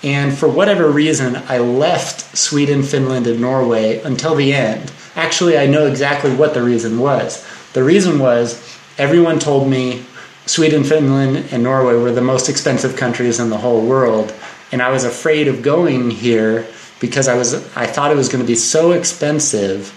And 0.03 0.37
for 0.37 0.49
whatever 0.49 0.91
reason, 0.91 1.37
I 1.49 1.59
left 1.59 2.37
Sweden, 2.37 2.83
Finland, 2.83 3.27
and 3.27 3.41
Norway 3.41 4.01
until 4.03 4.35
the 4.35 4.53
end. 4.53 4.93
Actually, 5.15 5.59
I 5.59 5.67
know 5.67 5.87
exactly 5.87 6.35
what 6.35 6.55
the 6.55 6.63
reason 6.63 6.99
was. 6.99 7.47
The 7.73 7.83
reason 7.83 8.19
was 8.19 8.63
everyone 8.99 9.39
told 9.39 9.69
me 9.69 10.05
Sweden, 10.45 10.85
Finland, 10.85 11.47
and 11.51 11.63
Norway 11.63 11.95
were 11.95 12.13
the 12.13 12.21
most 12.21 12.49
expensive 12.49 12.97
countries 12.97 13.41
in 13.41 13.51
the 13.51 13.59
whole 13.59 13.85
world. 13.85 14.35
And 14.71 14.83
I 14.83 14.91
was 14.91 15.05
afraid 15.05 15.49
of 15.49 15.63
going 15.63 16.11
here 16.11 16.67
because 17.01 17.29
I 17.29 17.35
was 17.35 17.55
I 17.77 17.87
thought 17.87 18.11
it 18.11 18.17
was 18.17 18.29
going 18.29 18.43
to 18.43 18.47
be 18.47 18.57
so 18.57 18.93
expensive 18.93 19.93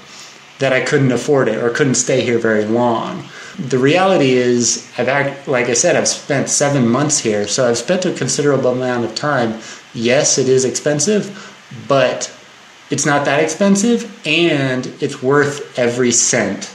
that 0.60 0.74
I 0.74 0.82
couldn't 0.82 1.12
afford 1.12 1.48
it 1.48 1.64
or 1.64 1.70
couldn't 1.70 1.96
stay 1.96 2.22
here 2.22 2.38
very 2.38 2.66
long. 2.66 3.24
The 3.58 3.78
reality 3.78 4.32
is, 4.32 4.90
I've 4.98 5.10
act, 5.10 5.48
like 5.48 5.68
I 5.68 5.74
said, 5.74 5.96
I've 5.96 6.08
spent 6.08 6.50
seven 6.50 6.88
months 6.88 7.20
here, 7.20 7.48
so 7.48 7.68
I've 7.68 7.78
spent 7.78 8.06
a 8.06 8.14
considerable 8.14 8.72
amount 8.72 9.06
of 9.06 9.16
time. 9.16 9.60
Yes, 9.94 10.38
it 10.38 10.48
is 10.48 10.64
expensive, 10.64 11.56
but 11.88 12.34
it's 12.90 13.06
not 13.06 13.26
that 13.26 13.44
expensive, 13.44 14.26
and 14.26 14.86
it's 15.02 15.22
worth 15.22 15.78
every 15.78 16.12
cent. 16.12 16.66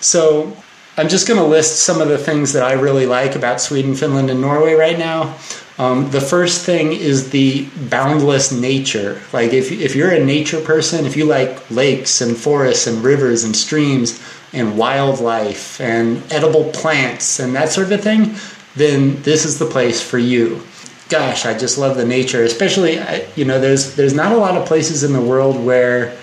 So 0.00 0.56
I'm 0.96 1.08
just 1.08 1.26
going 1.26 1.40
to 1.40 1.46
list 1.46 1.80
some 1.80 2.00
of 2.00 2.08
the 2.08 2.18
things 2.18 2.52
that 2.52 2.62
I 2.62 2.72
really 2.72 3.06
like 3.06 3.34
about 3.34 3.60
Sweden, 3.60 3.94
Finland, 3.94 4.30
and 4.30 4.40
Norway 4.40 4.74
right 4.74 4.98
now. 4.98 5.36
Um, 5.78 6.10
the 6.10 6.20
first 6.20 6.64
thing 6.66 6.92
is 6.92 7.30
the 7.30 7.66
boundless 7.88 8.50
nature. 8.50 9.22
Like 9.32 9.52
if 9.52 9.70
if 9.70 9.94
you're 9.94 10.10
a 10.10 10.24
nature 10.24 10.60
person, 10.60 11.06
if 11.06 11.16
you 11.16 11.24
like 11.24 11.70
lakes 11.70 12.20
and 12.20 12.36
forests 12.36 12.88
and 12.88 13.02
rivers 13.04 13.44
and 13.44 13.54
streams 13.54 14.20
and 14.52 14.76
wildlife 14.76 15.80
and 15.80 16.20
edible 16.32 16.70
plants 16.72 17.38
and 17.38 17.54
that 17.54 17.68
sort 17.68 17.92
of 17.92 18.00
thing, 18.02 18.34
then 18.74 19.22
this 19.22 19.44
is 19.44 19.58
the 19.58 19.66
place 19.66 20.02
for 20.02 20.18
you. 20.18 20.62
Gosh, 21.08 21.46
I 21.46 21.56
just 21.56 21.78
love 21.78 21.96
the 21.96 22.04
nature. 22.04 22.42
Especially, 22.42 23.00
you 23.36 23.44
know, 23.44 23.60
there's 23.60 23.94
there's 23.94 24.14
not 24.14 24.32
a 24.32 24.36
lot 24.36 24.56
of 24.56 24.66
places 24.66 25.04
in 25.04 25.12
the 25.12 25.22
world 25.22 25.64
where 25.64 26.18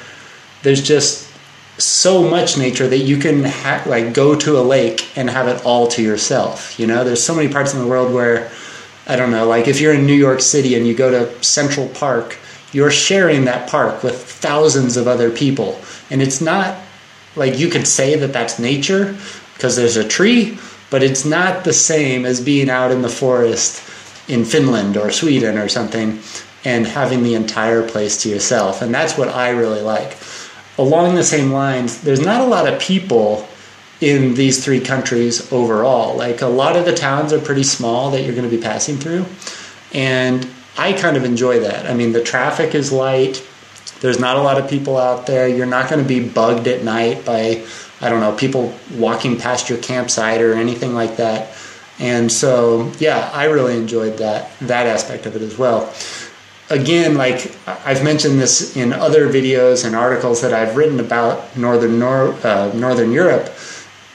there's 0.64 0.84
just 0.84 1.32
so 1.78 2.28
much 2.28 2.58
nature 2.58 2.88
that 2.88 3.00
you 3.00 3.18
can 3.18 3.44
ha- 3.44 3.84
like 3.86 4.14
go 4.14 4.36
to 4.36 4.58
a 4.58 4.62
lake 4.62 5.18
and 5.18 5.30
have 5.30 5.48
it 5.48 5.66
all 5.66 5.88
to 5.88 6.02
yourself. 6.02 6.78
You 6.78 6.88
know, 6.88 7.06
there's 7.06 7.24
so 7.24 7.34
many 7.34 7.52
parts 7.52 7.74
in 7.74 7.80
the 7.80 7.88
world 7.88 8.14
where 8.14 8.52
I 9.08 9.16
don't 9.16 9.32
know, 9.32 9.48
like 9.48 9.68
if 9.68 9.80
you're 9.80 9.94
in 9.94 10.06
New 10.06 10.14
York 10.14 10.42
City 10.42 10.76
and 10.76 10.88
you 10.88 10.96
go 10.96 11.12
to 11.12 11.44
Central 11.44 11.88
Park, 11.90 12.38
you're 12.72 12.92
sharing 12.92 13.46
that 13.46 13.70
park 13.70 14.04
with 14.04 14.22
thousands 14.22 14.98
of 14.98 15.08
other 15.08 15.30
people. 15.30 15.80
And 16.10 16.22
it's 16.22 16.42
not 16.42 16.78
like 17.36 17.60
you 17.60 17.70
could 17.70 17.88
say 17.88 18.16
that 18.16 18.34
that's 18.34 18.60
nature 18.60 19.16
because 19.54 19.76
there's 19.76 19.96
a 19.96 20.08
tree, 20.08 20.58
but 20.90 21.04
it's 21.04 21.24
not 21.26 21.64
the 21.64 21.74
same 21.74 22.26
as 22.26 22.42
being 22.42 22.70
out 22.70 22.92
in 22.92 23.02
the 23.02 23.10
forest 23.10 23.82
in 24.28 24.44
Finland 24.44 24.98
or 24.98 25.12
Sweden 25.12 25.58
or 25.58 25.70
something 25.70 26.20
and 26.64 26.88
having 26.88 27.24
the 27.24 27.36
entire 27.36 27.88
place 27.88 28.24
to 28.24 28.30
yourself. 28.30 28.82
And 28.82 28.94
that's 28.94 29.18
what 29.18 29.30
I 29.30 29.50
really 29.50 29.82
like. 29.82 30.18
Along 30.78 31.16
the 31.16 31.24
same 31.24 31.52
lines, 31.52 32.02
there's 32.02 32.20
not 32.20 32.42
a 32.42 32.46
lot 32.46 32.68
of 32.68 32.80
people 32.80 33.48
in 34.02 34.34
these 34.34 34.64
three 34.64 34.80
countries 34.80 35.52
overall. 35.52 36.16
Like 36.16 36.42
a 36.42 36.48
lot 36.48 36.76
of 36.76 36.86
the 36.86 36.94
towns 36.94 37.32
are 37.32 37.40
pretty 37.40 37.64
small 37.64 38.12
that 38.12 38.24
you're 38.24 38.36
going 38.36 38.50
to 38.50 38.56
be 38.56 38.62
passing 38.62 38.98
through. 38.98 39.26
And 39.94 40.48
I 40.78 40.94
kind 40.94 41.16
of 41.16 41.24
enjoy 41.24 41.60
that. 41.62 41.86
I 41.86 41.94
mean, 41.94 42.12
the 42.12 42.24
traffic 42.24 42.76
is 42.76 42.92
light. 42.92 43.46
There's 44.02 44.20
not 44.20 44.36
a 44.36 44.42
lot 44.42 44.60
of 44.60 44.70
people 44.70 44.98
out 44.98 45.26
there. 45.26 45.48
You're 45.48 45.66
not 45.66 45.90
going 45.90 46.02
to 46.02 46.08
be 46.08 46.28
bugged 46.28 46.68
at 46.68 46.84
night 46.84 47.24
by, 47.26 47.66
I 48.02 48.10
don't 48.10 48.20
know, 48.20 48.36
people 48.36 48.74
walking 48.94 49.38
past 49.40 49.70
your 49.70 49.78
campsite 49.80 50.42
or 50.42 50.54
anything 50.54 50.94
like 50.94 51.16
that. 51.16 51.56
And 51.98 52.30
so, 52.30 52.92
yeah, 53.00 53.30
I 53.34 53.46
really 53.46 53.78
enjoyed 53.78 54.18
that 54.18 54.52
that 54.60 54.86
aspect 54.86 55.26
of 55.26 55.36
it 55.38 55.42
as 55.42 55.58
well. 55.58 55.94
Again, 56.70 57.16
like 57.16 57.56
I've 57.68 58.04
mentioned 58.04 58.40
this 58.40 58.76
in 58.76 58.92
other 58.92 59.30
videos 59.30 59.86
and 59.86 59.96
articles 59.96 60.42
that 60.42 60.52
I've 60.52 60.76
written 60.76 61.00
about 61.00 61.56
northern 61.56 62.00
Nor- 62.00 62.34
uh, 62.44 62.74
northern 62.74 63.12
Europe 63.12 63.55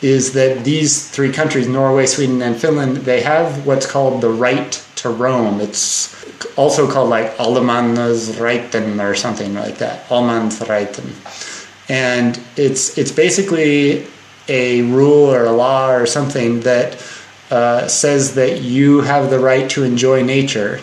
is 0.03 0.33
that 0.33 0.65
these 0.65 1.09
three 1.09 1.33
countries, 1.33 1.69
Norway, 1.69 2.07
Sweden, 2.07 2.41
and 2.43 2.57
Finland, 2.57 2.99
they 2.99 3.21
have 3.21 3.67
what's 3.67 3.87
called 3.87 4.21
the 4.21 4.31
right 4.31 4.73
to 4.97 5.11
roam. 5.11 5.61
It's 5.61 6.17
also 6.57 6.91
called 6.91 7.11
like 7.11 7.37
Allemansrätten 7.37 9.03
or 9.03 9.15
something 9.15 9.55
like 9.55 9.79
that, 9.79 10.07
Allemansrätten. 10.09 11.11
And 11.89 12.41
it's, 12.57 12.97
it's 12.97 13.13
basically 13.13 14.07
a 14.49 14.83
rule 14.83 15.33
or 15.33 15.45
a 15.45 15.53
law 15.53 15.93
or 15.93 16.07
something 16.07 16.61
that 16.61 17.03
uh, 17.51 17.89
says 17.89 18.35
that 18.35 18.63
you 18.63 19.01
have 19.03 19.29
the 19.29 19.39
right 19.39 19.69
to 19.71 19.83
enjoy 19.83 20.23
nature 20.23 20.81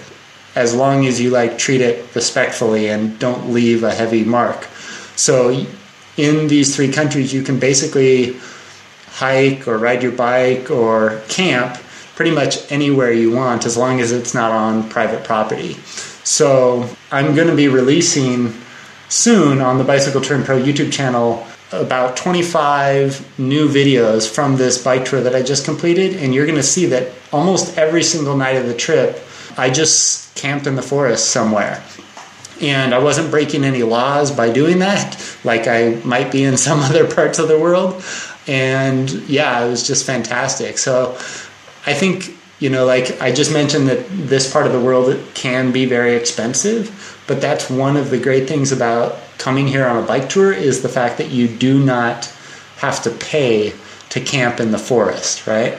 as 0.55 0.75
long 0.75 1.05
as 1.05 1.21
you 1.21 1.29
like 1.29 1.57
treat 1.57 1.81
it 1.81 2.13
respectfully 2.15 2.89
and 2.89 3.17
don't 3.19 3.53
leave 3.53 3.83
a 3.83 3.93
heavy 3.93 4.23
mark. 4.23 4.65
So 5.15 5.65
in 6.17 6.47
these 6.47 6.75
three 6.75 6.91
countries, 6.91 7.33
you 7.33 7.43
can 7.43 7.59
basically 7.59 8.37
hike 9.17 9.67
or 9.67 9.79
ride 9.79 10.03
your 10.03 10.11
bike 10.11 10.69
or 10.69 11.21
camp 11.27 11.75
pretty 12.15 12.29
much 12.29 12.71
anywhere 12.71 13.11
you 13.11 13.31
want 13.31 13.65
as 13.65 13.75
long 13.75 13.99
as 13.99 14.11
it's 14.11 14.35
not 14.35 14.51
on 14.51 14.87
private 14.89 15.23
property. 15.23 15.73
So 16.23 16.87
I'm 17.11 17.33
going 17.33 17.47
to 17.47 17.55
be 17.55 17.67
releasing 17.67 18.53
soon 19.09 19.59
on 19.59 19.79
the 19.79 19.83
Bicycle 19.83 20.21
Touring 20.21 20.43
Pro 20.43 20.61
YouTube 20.61 20.91
channel 20.91 21.47
about 21.71 22.15
25 22.15 23.39
new 23.39 23.67
videos 23.67 24.29
from 24.29 24.55
this 24.55 24.83
bike 24.83 25.05
tour 25.05 25.21
that 25.21 25.35
I 25.35 25.41
just 25.41 25.65
completed, 25.65 26.15
and 26.15 26.33
you're 26.33 26.45
going 26.45 26.57
to 26.57 26.63
see 26.63 26.85
that 26.87 27.11
almost 27.31 27.77
every 27.77 28.03
single 28.03 28.37
night 28.37 28.55
of 28.55 28.67
the 28.67 28.75
trip, 28.75 29.19
I 29.57 29.69
just 29.69 30.35
camped 30.35 30.67
in 30.67 30.75
the 30.75 30.81
forest 30.81 31.31
somewhere. 31.31 31.83
And 32.61 32.93
I 32.93 32.99
wasn't 32.99 33.29
breaking 33.29 33.63
any 33.63 33.83
laws 33.83 34.31
by 34.31 34.51
doing 34.51 34.79
that, 34.79 35.23
like 35.43 35.67
I 35.67 36.01
might 36.03 36.31
be 36.31 36.43
in 36.43 36.57
some 36.57 36.79
other 36.89 37.09
parts 37.09 37.39
of 37.39 37.47
the 37.47 37.59
world 37.59 38.03
and 38.47 39.09
yeah, 39.29 39.63
it 39.63 39.69
was 39.69 39.85
just 39.85 40.05
fantastic. 40.05 40.77
So 40.77 41.13
I 41.85 41.93
think 41.93 42.37
you 42.59 42.69
know, 42.71 42.85
like 42.85 43.21
I 43.21 43.31
just 43.31 43.53
mentioned 43.53 43.87
that 43.87 44.07
this 44.09 44.51
part 44.51 44.65
of 44.65 44.73
the 44.73 44.79
world 44.79 45.15
can 45.35 45.71
be 45.71 45.85
very 45.85 46.15
expensive, 46.15 47.21
but 47.27 47.39
that's 47.39 47.69
one 47.69 47.97
of 47.97 48.09
the 48.09 48.17
great 48.17 48.47
things 48.47 48.71
about 48.71 49.19
coming 49.37 49.67
here 49.67 49.85
on 49.85 50.03
a 50.03 50.07
bike 50.07 50.29
tour 50.29 50.51
is 50.51 50.81
the 50.81 50.89
fact 50.89 51.19
that 51.19 51.29
you 51.29 51.47
do 51.47 51.83
not 51.83 52.25
have 52.77 53.03
to 53.03 53.11
pay 53.11 53.73
to 54.09 54.19
camp 54.19 54.59
in 54.59 54.71
the 54.71 54.77
forest, 54.77 55.45
right? 55.45 55.77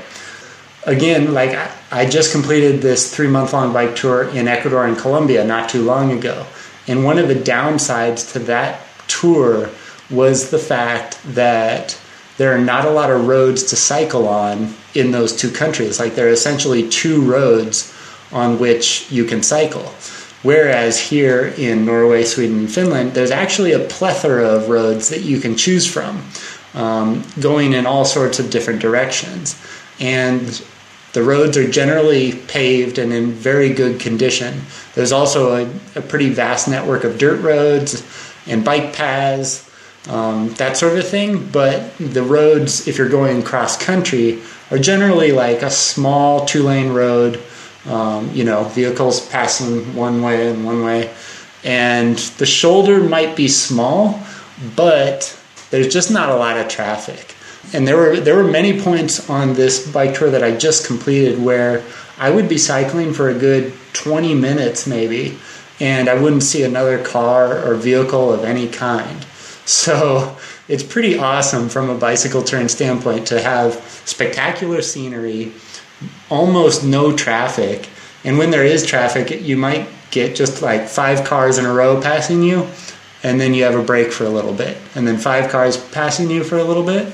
Again, 0.84 1.34
like 1.34 1.58
I 1.90 2.08
just 2.08 2.30
completed 2.30 2.80
this 2.80 3.12
three 3.14 3.26
month 3.26 3.52
long 3.52 3.72
bike 3.72 3.96
tour 3.96 4.28
in 4.28 4.46
Ecuador 4.46 4.86
and 4.86 4.96
Colombia 4.96 5.44
not 5.44 5.68
too 5.68 5.82
long 5.82 6.12
ago. 6.12 6.46
And 6.86 7.04
one 7.04 7.18
of 7.18 7.28
the 7.28 7.34
downsides 7.34 8.32
to 8.32 8.38
that 8.40 8.80
tour 9.08 9.68
was 10.10 10.50
the 10.50 10.58
fact 10.58 11.18
that 11.34 12.00
there 12.38 12.54
are 12.54 12.58
not 12.58 12.86
a 12.86 12.90
lot 12.90 13.10
of 13.10 13.26
roads 13.26 13.64
to 13.64 13.76
cycle 13.76 14.26
on 14.26 14.74
in 14.94 15.10
those 15.10 15.36
two 15.36 15.50
countries. 15.50 16.00
Like 16.00 16.14
there 16.14 16.28
are 16.28 16.32
essentially 16.32 16.88
two 16.88 17.20
roads 17.20 17.94
on 18.32 18.58
which 18.58 19.10
you 19.10 19.24
can 19.24 19.42
cycle. 19.42 19.92
Whereas 20.42 21.00
here 21.00 21.52
in 21.58 21.84
Norway, 21.84 22.24
Sweden, 22.24 22.60
and 22.60 22.72
Finland, 22.72 23.12
there's 23.12 23.32
actually 23.32 23.72
a 23.72 23.80
plethora 23.80 24.44
of 24.44 24.68
roads 24.68 25.08
that 25.08 25.22
you 25.22 25.40
can 25.40 25.56
choose 25.56 25.84
from, 25.84 26.22
um, 26.74 27.24
going 27.40 27.72
in 27.72 27.86
all 27.86 28.04
sorts 28.04 28.38
of 28.38 28.50
different 28.50 28.80
directions. 28.80 29.60
And 29.98 30.62
the 31.12 31.24
roads 31.24 31.56
are 31.56 31.68
generally 31.68 32.34
paved 32.46 32.98
and 32.98 33.12
in 33.12 33.32
very 33.32 33.70
good 33.70 33.98
condition. 33.98 34.62
There's 34.94 35.10
also 35.10 35.64
a, 35.64 35.70
a 35.96 36.02
pretty 36.02 36.28
vast 36.28 36.68
network 36.68 37.02
of 37.02 37.18
dirt 37.18 37.40
roads 37.40 38.06
and 38.46 38.64
bike 38.64 38.92
paths, 38.92 39.67
um, 40.08 40.48
that 40.54 40.76
sort 40.76 40.98
of 40.98 41.06
thing. 41.06 41.48
But 41.50 41.96
the 41.98 42.22
roads, 42.22 42.88
if 42.88 42.98
you're 42.98 43.08
going 43.08 43.42
cross 43.42 43.76
country, 43.76 44.40
are 44.70 44.78
generally 44.78 45.32
like 45.32 45.62
a 45.62 45.70
small 45.70 46.44
two 46.44 46.62
lane 46.62 46.92
road 46.92 47.40
um, 47.88 48.30
you 48.32 48.44
know, 48.44 48.64
vehicles 48.64 49.26
passing 49.28 49.94
one 49.94 50.22
way 50.22 50.50
and 50.50 50.64
one 50.64 50.84
way. 50.84 51.12
And 51.64 52.16
the 52.16 52.46
shoulder 52.46 53.02
might 53.02 53.36
be 53.36 53.48
small, 53.48 54.20
but 54.76 55.38
there's 55.70 55.92
just 55.92 56.10
not 56.10 56.28
a 56.28 56.36
lot 56.36 56.56
of 56.56 56.68
traffic. 56.68 57.34
And 57.72 57.86
there 57.86 57.96
were 57.96 58.18
there 58.18 58.36
were 58.36 58.50
many 58.50 58.80
points 58.80 59.28
on 59.28 59.54
this 59.54 59.90
bike 59.90 60.14
tour 60.14 60.30
that 60.30 60.42
I 60.42 60.56
just 60.56 60.86
completed 60.86 61.42
where 61.42 61.82
I 62.18 62.30
would 62.30 62.48
be 62.48 62.58
cycling 62.58 63.12
for 63.12 63.28
a 63.28 63.34
good 63.34 63.74
20 63.92 64.34
minutes 64.34 64.86
maybe, 64.86 65.38
and 65.80 66.08
I 66.08 66.14
wouldn't 66.14 66.42
see 66.42 66.62
another 66.62 67.02
car 67.02 67.62
or 67.64 67.74
vehicle 67.74 68.32
of 68.32 68.44
any 68.44 68.68
kind. 68.68 69.26
So 69.68 70.34
it's 70.66 70.82
pretty 70.82 71.18
awesome 71.18 71.68
from 71.68 71.90
a 71.90 71.94
bicycle 71.94 72.42
turn 72.42 72.70
standpoint 72.70 73.26
to 73.26 73.38
have 73.38 73.74
spectacular 74.06 74.80
scenery 74.80 75.52
almost 76.30 76.84
no 76.84 77.14
traffic. 77.14 77.86
And 78.24 78.38
when 78.38 78.50
there 78.50 78.64
is 78.64 78.86
traffic, 78.86 79.42
you 79.42 79.58
might 79.58 79.86
get 80.10 80.34
just 80.34 80.62
like 80.62 80.88
five 80.88 81.26
cars 81.26 81.58
in 81.58 81.66
a 81.66 81.72
row 81.72 82.00
passing 82.00 82.42
you, 82.42 82.66
and 83.22 83.38
then 83.38 83.52
you 83.52 83.64
have 83.64 83.74
a 83.74 83.82
break 83.82 84.10
for 84.10 84.24
a 84.24 84.30
little 84.30 84.54
bit, 84.54 84.78
and 84.94 85.06
then 85.06 85.18
five 85.18 85.50
cars 85.50 85.76
passing 85.76 86.30
you 86.30 86.44
for 86.44 86.56
a 86.56 86.64
little 86.64 86.84
bit, 86.84 87.12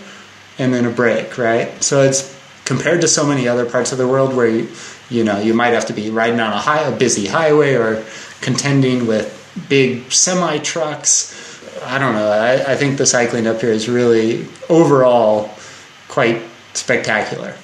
and 0.56 0.72
then 0.72 0.84
a 0.84 0.90
break, 0.90 1.36
right? 1.36 1.82
So 1.82 2.02
it's 2.02 2.38
compared 2.64 3.00
to 3.00 3.08
so 3.08 3.26
many 3.26 3.48
other 3.48 3.66
parts 3.68 3.90
of 3.90 3.98
the 3.98 4.06
world 4.06 4.32
where 4.32 4.46
you, 4.46 4.68
you 5.10 5.24
know, 5.24 5.40
you 5.40 5.54
might 5.54 5.74
have 5.74 5.86
to 5.86 5.92
be 5.92 6.08
riding 6.10 6.38
on 6.38 6.52
a 6.52 6.58
high, 6.58 6.82
a 6.82 6.96
busy 6.96 7.26
highway 7.26 7.74
or 7.74 8.04
contending 8.40 9.08
with 9.08 9.40
big 9.68 10.12
semi 10.12 10.58
trucks. 10.58 11.40
I 11.82 11.98
don't 11.98 12.14
know. 12.14 12.30
I, 12.30 12.72
I 12.72 12.76
think 12.76 12.98
the 12.98 13.06
cycling 13.06 13.46
up 13.46 13.60
here 13.60 13.70
is 13.70 13.88
really 13.88 14.46
overall 14.68 15.50
quite 16.08 16.42
spectacular. 16.74 17.54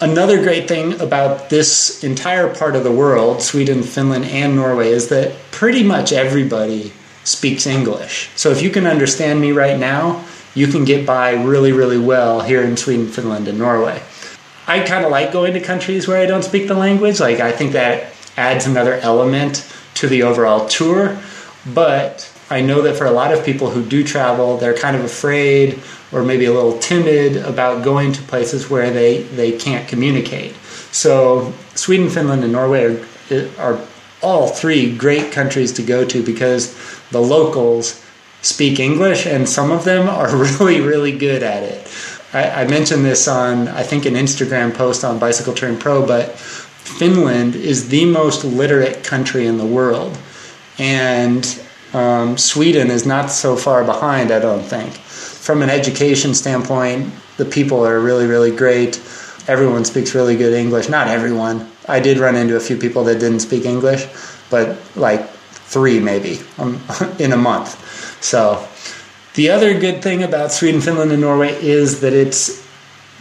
Another 0.00 0.42
great 0.42 0.66
thing 0.66 0.98
about 1.00 1.50
this 1.50 2.02
entire 2.02 2.54
part 2.54 2.74
of 2.74 2.84
the 2.84 2.92
world, 2.92 3.42
Sweden, 3.42 3.82
Finland, 3.82 4.24
and 4.24 4.56
Norway, 4.56 4.88
is 4.88 5.08
that 5.08 5.34
pretty 5.50 5.82
much 5.82 6.12
everybody 6.12 6.92
speaks 7.24 7.66
English. 7.66 8.30
So 8.34 8.50
if 8.50 8.62
you 8.62 8.70
can 8.70 8.86
understand 8.86 9.40
me 9.40 9.52
right 9.52 9.78
now, 9.78 10.24
you 10.54 10.68
can 10.68 10.84
get 10.84 11.06
by 11.06 11.32
really, 11.32 11.72
really 11.72 11.98
well 11.98 12.40
here 12.40 12.62
in 12.62 12.76
Sweden, 12.76 13.08
Finland, 13.08 13.46
and 13.46 13.58
Norway. 13.58 14.02
I 14.66 14.80
kind 14.80 15.04
of 15.04 15.10
like 15.10 15.32
going 15.32 15.52
to 15.52 15.60
countries 15.60 16.08
where 16.08 16.22
I 16.22 16.26
don't 16.26 16.42
speak 16.44 16.66
the 16.66 16.74
language. 16.74 17.20
Like, 17.20 17.40
I 17.40 17.52
think 17.52 17.72
that 17.72 18.12
adds 18.36 18.66
another 18.66 18.94
element 18.94 19.70
to 19.94 20.08
the 20.08 20.22
overall 20.22 20.66
tour. 20.66 21.18
But 21.66 22.29
I 22.50 22.60
know 22.60 22.82
that 22.82 22.96
for 22.96 23.06
a 23.06 23.12
lot 23.12 23.32
of 23.32 23.44
people 23.44 23.70
who 23.70 23.84
do 23.84 24.02
travel, 24.02 24.56
they're 24.56 24.76
kind 24.76 24.96
of 24.96 25.04
afraid 25.04 25.80
or 26.12 26.24
maybe 26.24 26.46
a 26.46 26.52
little 26.52 26.78
timid 26.80 27.36
about 27.36 27.84
going 27.84 28.12
to 28.12 28.22
places 28.22 28.68
where 28.68 28.90
they, 28.90 29.22
they 29.22 29.52
can't 29.52 29.88
communicate. 29.88 30.54
So, 30.90 31.52
Sweden, 31.76 32.10
Finland, 32.10 32.42
and 32.42 32.52
Norway 32.52 32.96
are, 32.96 33.06
are 33.58 33.86
all 34.20 34.48
three 34.48 34.96
great 34.96 35.30
countries 35.30 35.72
to 35.74 35.82
go 35.82 36.04
to 36.04 36.22
because 36.24 36.74
the 37.10 37.20
locals 37.20 38.04
speak 38.42 38.80
English 38.80 39.26
and 39.26 39.48
some 39.48 39.70
of 39.70 39.84
them 39.84 40.08
are 40.08 40.34
really, 40.58 40.80
really 40.80 41.16
good 41.16 41.42
at 41.42 41.62
it. 41.62 41.86
I, 42.32 42.62
I 42.62 42.66
mentioned 42.66 43.04
this 43.04 43.28
on, 43.28 43.68
I 43.68 43.82
think, 43.82 44.06
an 44.06 44.14
Instagram 44.14 44.74
post 44.74 45.04
on 45.04 45.18
Bicycle 45.18 45.54
Touring 45.54 45.78
Pro, 45.78 46.04
but 46.04 46.30
Finland 46.32 47.54
is 47.54 47.88
the 47.88 48.04
most 48.06 48.44
literate 48.44 49.04
country 49.04 49.46
in 49.46 49.58
the 49.58 49.66
world. 49.66 50.18
And 50.78 51.44
um, 51.92 52.38
Sweden 52.38 52.90
is 52.90 53.06
not 53.06 53.30
so 53.30 53.56
far 53.56 53.84
behind, 53.84 54.30
I 54.30 54.38
don't 54.38 54.62
think 54.62 54.98
from 55.40 55.62
an 55.62 55.70
education 55.70 56.34
standpoint, 56.34 57.12
the 57.38 57.46
people 57.46 57.84
are 57.84 57.98
really, 57.98 58.26
really 58.26 58.54
great. 58.54 58.98
Everyone 59.48 59.86
speaks 59.86 60.14
really 60.14 60.36
good 60.36 60.52
English. 60.52 60.90
Not 60.90 61.08
everyone. 61.08 61.68
I 61.88 61.98
did 61.98 62.18
run 62.18 62.36
into 62.36 62.56
a 62.56 62.60
few 62.60 62.76
people 62.76 63.04
that 63.04 63.18
didn't 63.18 63.40
speak 63.40 63.64
English, 63.64 64.06
but 64.50 64.76
like 64.94 65.28
three 65.30 65.98
maybe 65.98 66.40
um, 66.58 66.80
in 67.18 67.32
a 67.32 67.36
month. 67.38 68.22
So, 68.22 68.64
the 69.34 69.50
other 69.50 69.78
good 69.80 70.02
thing 70.02 70.22
about 70.22 70.52
Sweden, 70.52 70.80
Finland, 70.80 71.10
and 71.10 71.22
Norway 71.22 71.52
is 71.54 72.00
that 72.00 72.12
it's 72.12 72.64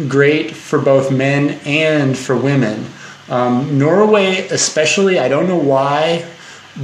great 0.09 0.51
for 0.51 0.77
both 0.77 1.11
men 1.11 1.59
and 1.65 2.17
for 2.17 2.35
women. 2.35 2.85
Um, 3.29 3.79
Norway, 3.79 4.47
especially, 4.49 5.19
I 5.19 5.29
don't 5.29 5.47
know 5.47 5.57
why, 5.57 6.29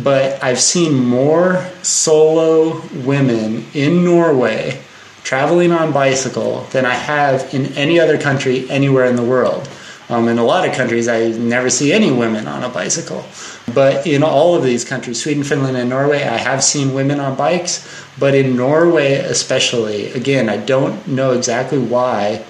but 0.03 0.43
I've 0.43 0.59
seen 0.59 1.05
more 1.05 1.65
solo 1.81 2.81
women 3.03 3.65
in 3.73 4.03
Norway 4.03 4.81
traveling 5.23 5.71
on 5.71 5.91
bicycle 5.91 6.61
than 6.71 6.85
I 6.85 6.93
have 6.93 7.53
in 7.53 7.67
any 7.73 7.99
other 7.99 8.17
country 8.17 8.69
anywhere 8.69 9.05
in 9.05 9.15
the 9.15 9.23
world. 9.23 9.67
Um, 10.07 10.27
in 10.27 10.37
a 10.37 10.43
lot 10.43 10.67
of 10.67 10.75
countries, 10.75 11.07
I 11.07 11.29
never 11.29 11.69
see 11.71 11.91
any 11.91 12.11
women 12.11 12.47
on 12.47 12.63
a 12.63 12.69
bicycle. 12.69 13.25
But 13.73 14.05
in 14.05 14.21
all 14.21 14.53
of 14.53 14.63
these 14.63 14.85
countries, 14.85 15.23
Sweden, 15.23 15.43
Finland, 15.43 15.77
and 15.77 15.89
Norway, 15.89 16.21
I 16.21 16.37
have 16.37 16.63
seen 16.63 16.93
women 16.93 17.19
on 17.19 17.35
bikes. 17.35 17.87
But 18.19 18.35
in 18.35 18.55
Norway, 18.55 19.13
especially, 19.13 20.11
again, 20.11 20.47
I 20.47 20.57
don't 20.57 21.07
know 21.07 21.31
exactly 21.31 21.79
why, 21.79 22.45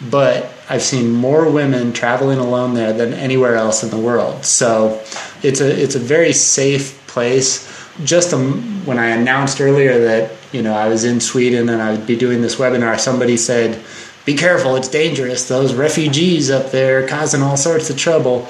but 0.00 0.52
I've 0.70 0.82
seen 0.82 1.10
more 1.10 1.50
women 1.50 1.92
traveling 1.92 2.38
alone 2.38 2.74
there 2.74 2.92
than 2.92 3.12
anywhere 3.12 3.56
else 3.56 3.82
in 3.82 3.90
the 3.90 3.98
world. 3.98 4.44
So 4.44 5.02
it's 5.42 5.60
a 5.60 5.68
it's 5.68 5.96
a 5.96 5.98
very 5.98 6.32
safe 6.32 7.04
place. 7.08 7.68
Just 8.04 8.32
um, 8.32 8.86
when 8.86 8.96
I 8.96 9.08
announced 9.08 9.60
earlier 9.60 9.98
that 10.04 10.30
you 10.52 10.62
know, 10.62 10.72
I 10.72 10.88
was 10.88 11.02
in 11.02 11.18
Sweden 11.20 11.68
and 11.68 11.82
I 11.82 11.90
would 11.90 12.06
be 12.06 12.16
doing 12.16 12.40
this 12.40 12.54
webinar. 12.54 13.00
Somebody 13.00 13.36
said, 13.36 13.82
"Be 14.24 14.34
careful, 14.34 14.76
it's 14.76 14.86
dangerous. 14.86 15.48
Those 15.48 15.74
refugees 15.74 16.52
up 16.52 16.70
there 16.70 17.06
causing 17.06 17.42
all 17.42 17.56
sorts 17.56 17.90
of 17.90 17.98
trouble." 17.98 18.46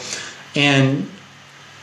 And 0.55 1.09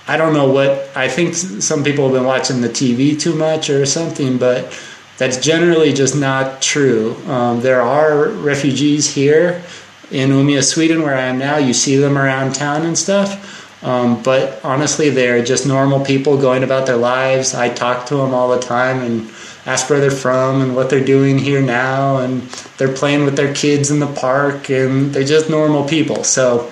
I 0.08 0.18
don't 0.18 0.34
know 0.34 0.52
what 0.52 0.88
I 0.96 1.08
think. 1.08 1.34
Some 1.34 1.84
people 1.84 2.06
have 2.06 2.14
been 2.14 2.26
watching 2.26 2.62
the 2.62 2.70
TV 2.70 3.20
too 3.20 3.34
much 3.34 3.72
or 3.72 3.88
something, 3.88 4.38
but 4.38 4.72
that's 5.18 5.38
generally 5.38 5.94
just 5.94 6.16
not 6.16 6.62
true. 6.62 7.16
Um, 7.26 7.62
there 7.62 7.82
are 7.82 8.28
refugees 8.28 9.12
here 9.12 9.64
in 10.12 10.30
Umeå, 10.30 10.64
Sweden, 10.64 11.02
where 11.02 11.16
I 11.16 11.24
am 11.24 11.38
now. 11.38 11.58
You 11.58 11.74
see 11.74 11.98
them 11.98 12.18
around 12.18 12.56
town 12.56 12.86
and 12.86 12.98
stuff. 12.98 13.84
Um, 13.84 14.24
but 14.24 14.64
honestly, 14.66 15.10
they're 15.10 15.44
just 15.44 15.68
normal 15.68 16.04
people 16.04 16.38
going 16.38 16.64
about 16.64 16.88
their 16.88 16.98
lives. 16.98 17.54
I 17.54 17.70
talk 17.70 18.08
to 18.08 18.16
them 18.16 18.34
all 18.34 18.50
the 18.50 18.60
time 18.60 19.02
and 19.02 19.30
ask 19.68 19.90
where 19.90 20.00
they're 20.00 20.10
from 20.10 20.62
and 20.62 20.76
what 20.76 20.90
they're 20.90 21.04
doing 21.04 21.38
here 21.38 21.62
now 21.62 22.18
and 22.18 22.42
they're 22.78 22.94
playing 22.94 23.26
with 23.26 23.36
their 23.36 23.54
kids 23.54 23.92
in 23.92 24.00
the 24.00 24.08
park 24.08 24.70
and 24.70 25.14
they're 25.14 25.26
just 25.26 25.50
normal 25.50 25.86
people 25.86 26.24
so 26.24 26.72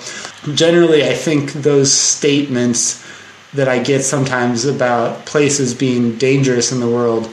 generally 0.53 1.03
i 1.03 1.13
think 1.13 1.51
those 1.51 1.91
statements 1.91 3.05
that 3.53 3.67
i 3.67 3.77
get 3.77 4.01
sometimes 4.01 4.63
about 4.63 5.25
places 5.25 5.73
being 5.73 6.17
dangerous 6.17 6.71
in 6.71 6.79
the 6.79 6.87
world 6.87 7.29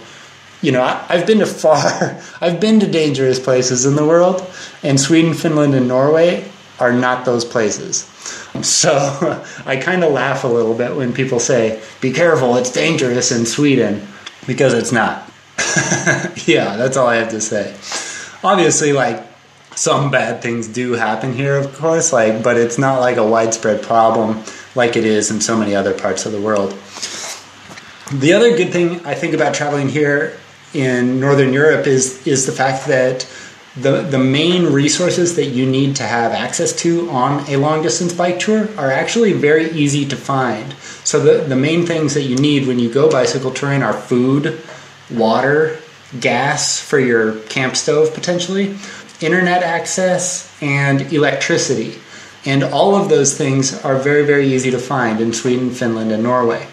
you 0.62 0.72
know 0.72 0.82
I, 0.82 1.16
have 1.16 1.28
been 1.28 1.38
to 1.38 1.46
far 1.46 2.20
i've 2.40 2.60
been 2.60 2.80
to 2.80 2.90
dangerous 2.90 3.38
places 3.38 3.86
in 3.86 3.94
the 3.94 4.04
world 4.04 4.40
and 4.82 5.00
sweden 5.00 5.34
finland 5.34 5.74
and 5.74 5.88
norway 5.88 6.48
are 6.78 6.92
not 6.92 7.24
those 7.24 7.44
places 7.44 8.04
so 8.62 9.44
i 9.66 9.76
kind 9.76 10.04
of 10.04 10.12
laugh 10.12 10.44
a 10.44 10.48
little 10.48 10.74
bit 10.74 10.94
when 10.96 11.12
people 11.12 11.40
say 11.40 11.82
be 12.00 12.12
careful 12.12 12.56
it's 12.56 12.72
dangerous 12.72 13.32
in 13.32 13.46
sweden 13.46 14.06
because 14.46 14.74
it's 14.74 14.92
not 14.92 15.28
yeah, 16.46 16.76
that's 16.76 16.96
all 16.96 17.06
I 17.06 17.16
have 17.16 17.30
to 17.30 17.40
say. 17.40 17.74
Obviously, 18.44 18.92
like 18.92 19.24
some 19.74 20.10
bad 20.10 20.42
things 20.42 20.68
do 20.68 20.92
happen 20.92 21.32
here, 21.32 21.56
of 21.56 21.74
course, 21.76 22.12
like, 22.12 22.42
but 22.42 22.56
it's 22.56 22.78
not 22.78 23.00
like 23.00 23.16
a 23.16 23.26
widespread 23.26 23.82
problem 23.82 24.42
like 24.74 24.96
it 24.96 25.04
is 25.04 25.30
in 25.30 25.40
so 25.40 25.56
many 25.56 25.74
other 25.74 25.94
parts 25.94 26.26
of 26.26 26.32
the 26.32 26.40
world. 26.40 26.70
The 28.12 28.32
other 28.34 28.56
good 28.56 28.72
thing 28.72 29.04
I 29.06 29.14
think 29.14 29.34
about 29.34 29.54
traveling 29.54 29.88
here 29.88 30.38
in 30.74 31.20
Northern 31.20 31.52
Europe 31.52 31.86
is 31.86 32.26
is 32.26 32.46
the 32.46 32.52
fact 32.52 32.86
that 32.88 33.26
the 33.76 34.02
the 34.02 34.18
main 34.18 34.66
resources 34.66 35.36
that 35.36 35.46
you 35.46 35.64
need 35.64 35.96
to 35.96 36.02
have 36.02 36.32
access 36.32 36.74
to 36.82 37.08
on 37.10 37.48
a 37.48 37.56
long 37.56 37.82
distance 37.82 38.12
bike 38.12 38.38
tour 38.38 38.68
are 38.76 38.90
actually 38.90 39.32
very 39.32 39.70
easy 39.70 40.04
to 40.06 40.16
find. 40.16 40.74
So 41.04 41.18
the, 41.20 41.44
the 41.44 41.56
main 41.56 41.86
things 41.86 42.14
that 42.14 42.22
you 42.22 42.36
need 42.36 42.66
when 42.66 42.78
you 42.78 42.92
go 42.92 43.10
bicycle 43.10 43.50
touring 43.50 43.82
are 43.82 43.94
food, 43.94 44.60
water, 45.10 45.78
gas 46.20 46.78
for 46.78 46.98
your 46.98 47.40
camp 47.40 47.76
stove 47.76 48.12
potentially, 48.14 48.76
internet 49.20 49.62
access, 49.62 50.54
and 50.62 51.12
electricity. 51.12 51.98
And 52.44 52.64
all 52.64 52.94
of 52.96 53.08
those 53.08 53.38
things 53.38 53.82
are 53.84 53.96
very, 53.96 54.26
very 54.26 54.46
easy 54.48 54.70
to 54.72 54.78
find 54.78 55.20
in 55.20 55.32
Sweden, 55.32 55.70
Finland, 55.70 56.12
and 56.12 56.22
Norway. 56.22 56.66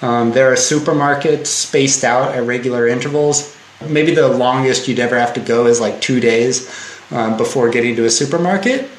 Um, 0.00 0.32
there 0.32 0.50
are 0.52 0.56
supermarkets 0.56 1.46
spaced 1.46 2.04
out 2.04 2.34
at 2.34 2.44
regular 2.44 2.86
intervals. 2.86 3.57
Maybe 3.86 4.14
the 4.14 4.28
longest 4.28 4.88
you'd 4.88 4.98
ever 4.98 5.18
have 5.18 5.34
to 5.34 5.40
go 5.40 5.66
is 5.66 5.80
like 5.80 6.00
two 6.00 6.20
days 6.20 6.68
um, 7.10 7.36
before 7.36 7.68
getting 7.70 7.96
to 7.96 8.04
a 8.04 8.10
supermarket. 8.10 8.90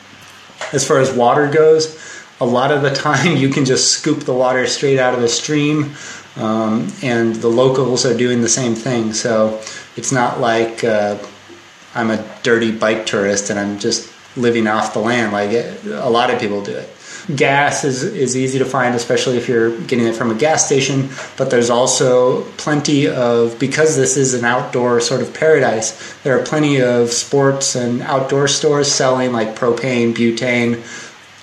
As 0.74 0.88
far 0.88 1.00
as 1.00 1.12
water 1.12 1.48
goes, 1.48 1.98
a 2.40 2.46
lot 2.46 2.72
of 2.72 2.82
the 2.82 2.94
time 2.94 3.36
you 3.38 3.50
can 3.50 3.66
just 3.66 3.92
scoop 3.92 4.22
the 4.22 4.34
water 4.34 4.66
straight 4.68 5.00
out 5.00 5.14
of 5.14 5.24
a 5.24 5.28
stream, 5.28 5.94
um, 6.36 6.92
and 7.04 7.36
the 7.36 7.50
locals 7.50 8.06
are 8.06 8.16
doing 8.16 8.42
the 8.42 8.50
same 8.50 8.76
thing. 8.76 9.14
So 9.14 9.62
it's 9.98 10.12
not 10.12 10.40
like 10.40 10.84
uh, 10.84 11.18
I'm 11.96 12.12
a 12.12 12.24
dirty 12.44 12.72
bike 12.72 13.06
tourist 13.06 13.50
and 13.50 13.60
I'm 13.60 13.80
just 13.80 14.12
living 14.38 14.68
off 14.68 14.94
the 14.94 15.00
land 15.00 15.34
like 15.34 15.52
it, 15.52 15.86
a 15.86 16.10
lot 16.10 16.30
of 16.30 16.40
people 16.40 16.64
do 16.64 16.72
it. 16.72 16.90
Gas 17.36 17.84
is, 17.84 18.04
is 18.04 18.36
easy 18.36 18.58
to 18.60 18.66
find, 18.66 18.96
especially 18.96 19.38
if 19.38 19.48
you're 19.48 19.78
getting 19.82 20.08
it 20.08 20.16
from 20.16 20.32
a 20.32 20.36
gas 20.36 20.66
station. 20.66 21.10
But 21.38 21.52
there's 21.52 21.70
also 21.70 22.44
plenty 22.54 23.08
of, 23.08 23.60
because 23.60 23.96
this 23.96 24.18
is 24.18 24.34
an 24.34 24.46
outdoor 24.46 25.00
sort 25.00 25.22
of 25.22 25.34
paradise, 25.34 26.16
there 26.24 26.40
are 26.40 26.44
plenty 26.44 26.82
of 26.82 27.10
sports 27.10 27.76
and 27.76 28.02
outdoor 28.02 28.48
stores 28.48 28.92
selling 28.92 29.32
like 29.32 29.56
propane, 29.56 30.14
butane, 30.14 30.84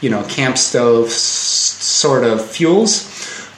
you 0.03 0.11
know, 0.11 0.25
camp 0.25 0.59
stoves 0.59 1.15
sort 1.15 2.25
of 2.25 2.45
fuels. 2.45 3.13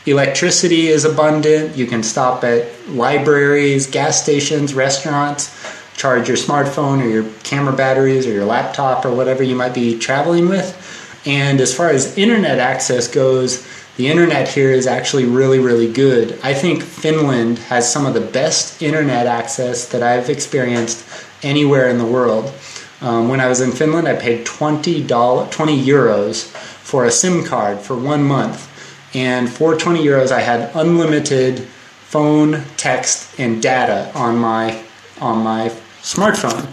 Electricity 0.06 0.88
is 0.88 1.04
abundant. 1.04 1.76
You 1.76 1.86
can 1.86 2.02
stop 2.02 2.44
at 2.44 2.88
libraries, 2.88 3.86
gas 3.86 4.22
stations, 4.22 4.74
restaurants 4.74 5.54
charge 5.98 6.28
your 6.28 6.36
smartphone 6.36 7.02
or 7.02 7.08
your 7.08 7.24
camera 7.42 7.74
batteries 7.74 8.24
or 8.24 8.30
your 8.30 8.44
laptop 8.44 9.04
or 9.04 9.12
whatever 9.12 9.42
you 9.42 9.56
might 9.56 9.74
be 9.74 9.98
traveling 9.98 10.48
with. 10.48 10.88
And 11.26 11.61
as 11.61 11.74
far 11.74 11.88
as 11.90 12.16
internet 12.16 12.59
access 12.59 13.09
goes, 13.09 13.66
the 13.96 14.09
internet 14.09 14.48
here 14.48 14.70
is 14.70 14.87
actually 14.87 15.24
really, 15.24 15.59
really 15.59 15.92
good. 15.92 16.38
I 16.42 16.54
think 16.54 16.83
Finland 16.83 17.59
has 17.59 17.92
some 17.92 18.07
of 18.07 18.14
the 18.14 18.20
best 18.20 18.81
internet 18.81 19.26
access 19.26 19.88
that 19.88 20.02
I've 20.02 20.31
experienced 20.31 21.04
anywhere 21.42 21.88
in 21.88 21.98
the 21.98 22.07
world. 22.07 22.52
Um, 23.00 23.28
when 23.28 23.40
I 23.40 23.48
was 23.48 23.61
in 23.61 23.72
Finland, 23.72 24.07
I 24.07 24.14
paid 24.14 24.46
$20, 24.46 25.50
20 25.50 25.85
euros 25.85 26.44
for 26.44 27.04
a 27.04 27.11
SIM 27.11 27.44
card 27.44 27.81
for 27.81 27.96
one 27.96 28.22
month. 28.22 28.68
And 29.14 29.50
for 29.50 29.76
20 29.76 30.04
euros, 30.04 30.31
I 30.31 30.40
had 30.40 30.70
unlimited 30.74 31.61
phone, 31.61 32.64
text, 32.76 33.38
and 33.38 33.61
data 33.61 34.11
on 34.14 34.38
my 34.38 34.83
on 35.20 35.42
my 35.42 35.70
smartphone. 36.02 36.68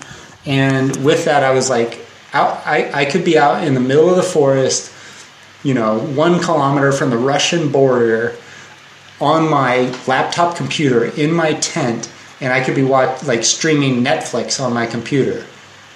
And 0.46 0.96
with 1.04 1.26
that, 1.26 1.44
I 1.44 1.52
was 1.52 1.70
like, 1.70 2.05
out, 2.36 2.62
I, 2.68 2.92
I 2.94 3.06
could 3.06 3.24
be 3.24 3.38
out 3.38 3.64
in 3.64 3.74
the 3.74 3.80
middle 3.80 4.10
of 4.10 4.18
the 4.18 4.24
forest, 4.24 4.92
you 5.64 5.74
know, 5.74 6.00
one 6.00 6.40
kilometer 6.40 6.92
from 6.92 7.10
the 7.10 7.18
Russian 7.18 7.72
border 7.72 8.36
on 9.22 9.50
my 9.50 9.90
laptop 10.06 10.58
computer 10.58 11.06
in 11.06 11.32
my 11.32 11.54
tent, 11.54 12.12
and 12.42 12.52
I 12.52 12.62
could 12.62 12.76
be 12.76 12.84
watch, 12.84 13.24
like 13.24 13.46
streaming 13.46 14.04
Netflix 14.04 14.64
on 14.64 14.74
my 14.74 14.86
computer. 14.86 15.46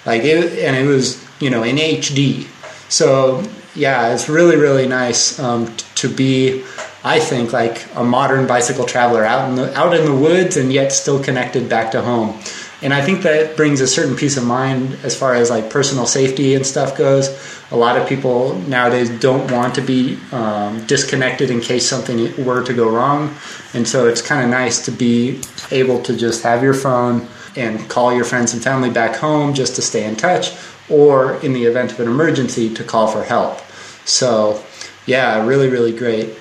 Like 0.06 0.22
it, 0.24 0.58
and 0.64 0.74
it 0.74 0.88
was, 0.88 1.22
you 1.40 1.50
know, 1.50 1.62
in 1.62 1.76
HD. 1.76 2.48
So 2.90 3.44
yeah, 3.74 4.14
it's 4.14 4.28
really, 4.28 4.56
really 4.56 4.88
nice 4.88 5.38
um, 5.38 5.76
to 5.96 6.08
be, 6.08 6.64
I 7.04 7.20
think, 7.20 7.52
like 7.52 7.84
a 7.94 8.02
modern 8.02 8.46
bicycle 8.46 8.86
traveler 8.86 9.24
out 9.24 9.50
in 9.50 9.56
the 9.56 9.78
out 9.78 9.94
in 9.94 10.06
the 10.06 10.14
woods 10.14 10.56
and 10.56 10.72
yet 10.72 10.90
still 10.90 11.22
connected 11.22 11.68
back 11.68 11.92
to 11.92 12.00
home 12.00 12.40
and 12.82 12.94
I 12.94 13.02
think 13.02 13.22
that 13.22 13.56
brings 13.56 13.80
a 13.80 13.86
certain 13.86 14.16
peace 14.16 14.36
of 14.36 14.44
mind 14.44 14.98
as 15.02 15.16
far 15.16 15.34
as 15.34 15.50
like 15.50 15.70
personal 15.70 16.06
safety 16.06 16.54
and 16.54 16.66
stuff 16.66 16.96
goes. 16.96 17.28
A 17.70 17.76
lot 17.76 17.96
of 17.96 18.08
people 18.08 18.54
nowadays 18.60 19.10
don't 19.20 19.50
want 19.50 19.74
to 19.76 19.80
be 19.80 20.18
um, 20.32 20.84
disconnected 20.86 21.50
in 21.50 21.60
case 21.60 21.88
something 21.88 22.44
were 22.44 22.64
to 22.64 22.74
go 22.74 22.88
wrong, 22.90 23.34
and 23.74 23.86
so 23.86 24.06
it's 24.06 24.22
kind 24.22 24.42
of 24.42 24.50
nice 24.50 24.84
to 24.86 24.90
be 24.90 25.40
able 25.70 26.02
to 26.02 26.16
just 26.16 26.42
have 26.42 26.62
your 26.62 26.74
phone 26.74 27.28
and 27.56 27.88
call 27.88 28.14
your 28.14 28.24
friends 28.24 28.52
and 28.52 28.62
family 28.62 28.90
back 28.90 29.16
home 29.16 29.54
just 29.54 29.74
to 29.76 29.82
stay 29.82 30.04
in 30.04 30.16
touch, 30.16 30.56
or 30.88 31.34
in 31.44 31.52
the 31.52 31.64
event 31.64 31.92
of 31.92 32.00
an 32.00 32.08
emergency 32.08 32.72
to 32.74 32.84
call 32.84 33.06
for 33.06 33.24
help. 33.24 33.60
So, 34.04 34.62
yeah, 35.06 35.44
really, 35.46 35.68
really 35.68 35.96
great. 35.96 36.36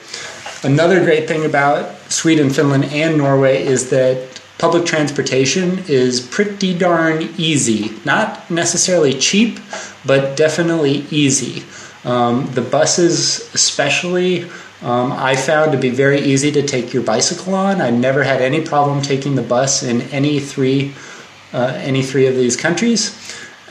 Another 0.63 1.04
great 1.04 1.28
thing 1.28 1.45
about 1.45 1.95
Sweden, 2.12 2.49
Finland, 2.49 2.86
and 2.86 3.17
Norway 3.17 3.63
is 3.63 3.89
that 3.91 4.41
public 4.60 4.86
transportation 4.86 5.80
is 5.88 6.19
pretty 6.19 6.78
darn 6.78 7.24
easy. 7.38 7.91
Not 8.06 8.52
necessarily 8.52 9.13
cheap, 9.13 9.58
but 10.06 10.38
definitely 10.38 11.06
easy. 11.10 11.63
Um, 12.04 12.45
the 12.54 12.62
buses, 12.62 13.50
especially, 13.54 14.43
um, 14.82 15.13
I 15.13 15.36
found 15.36 15.72
to 15.72 15.78
be 15.78 15.89
very 15.89 16.19
easy 16.19 16.52
to 16.52 16.62
take 16.62 16.93
your 16.93 17.04
bicycle 17.04 17.56
on. 17.56 17.82
I 17.82 17.89
never 17.89 18.24
had 18.24 18.41
any 18.41 18.62
problem 18.62 19.02
taking 19.02 19.36
the 19.36 19.41
bus 19.41 19.82
in 19.82 20.02
any 20.04 20.39
three, 20.39 20.93
uh, 21.54 21.74
any 21.78 22.04
three 22.04 22.28
of 22.28 22.36
these 22.36 22.56
countries. 22.58 23.15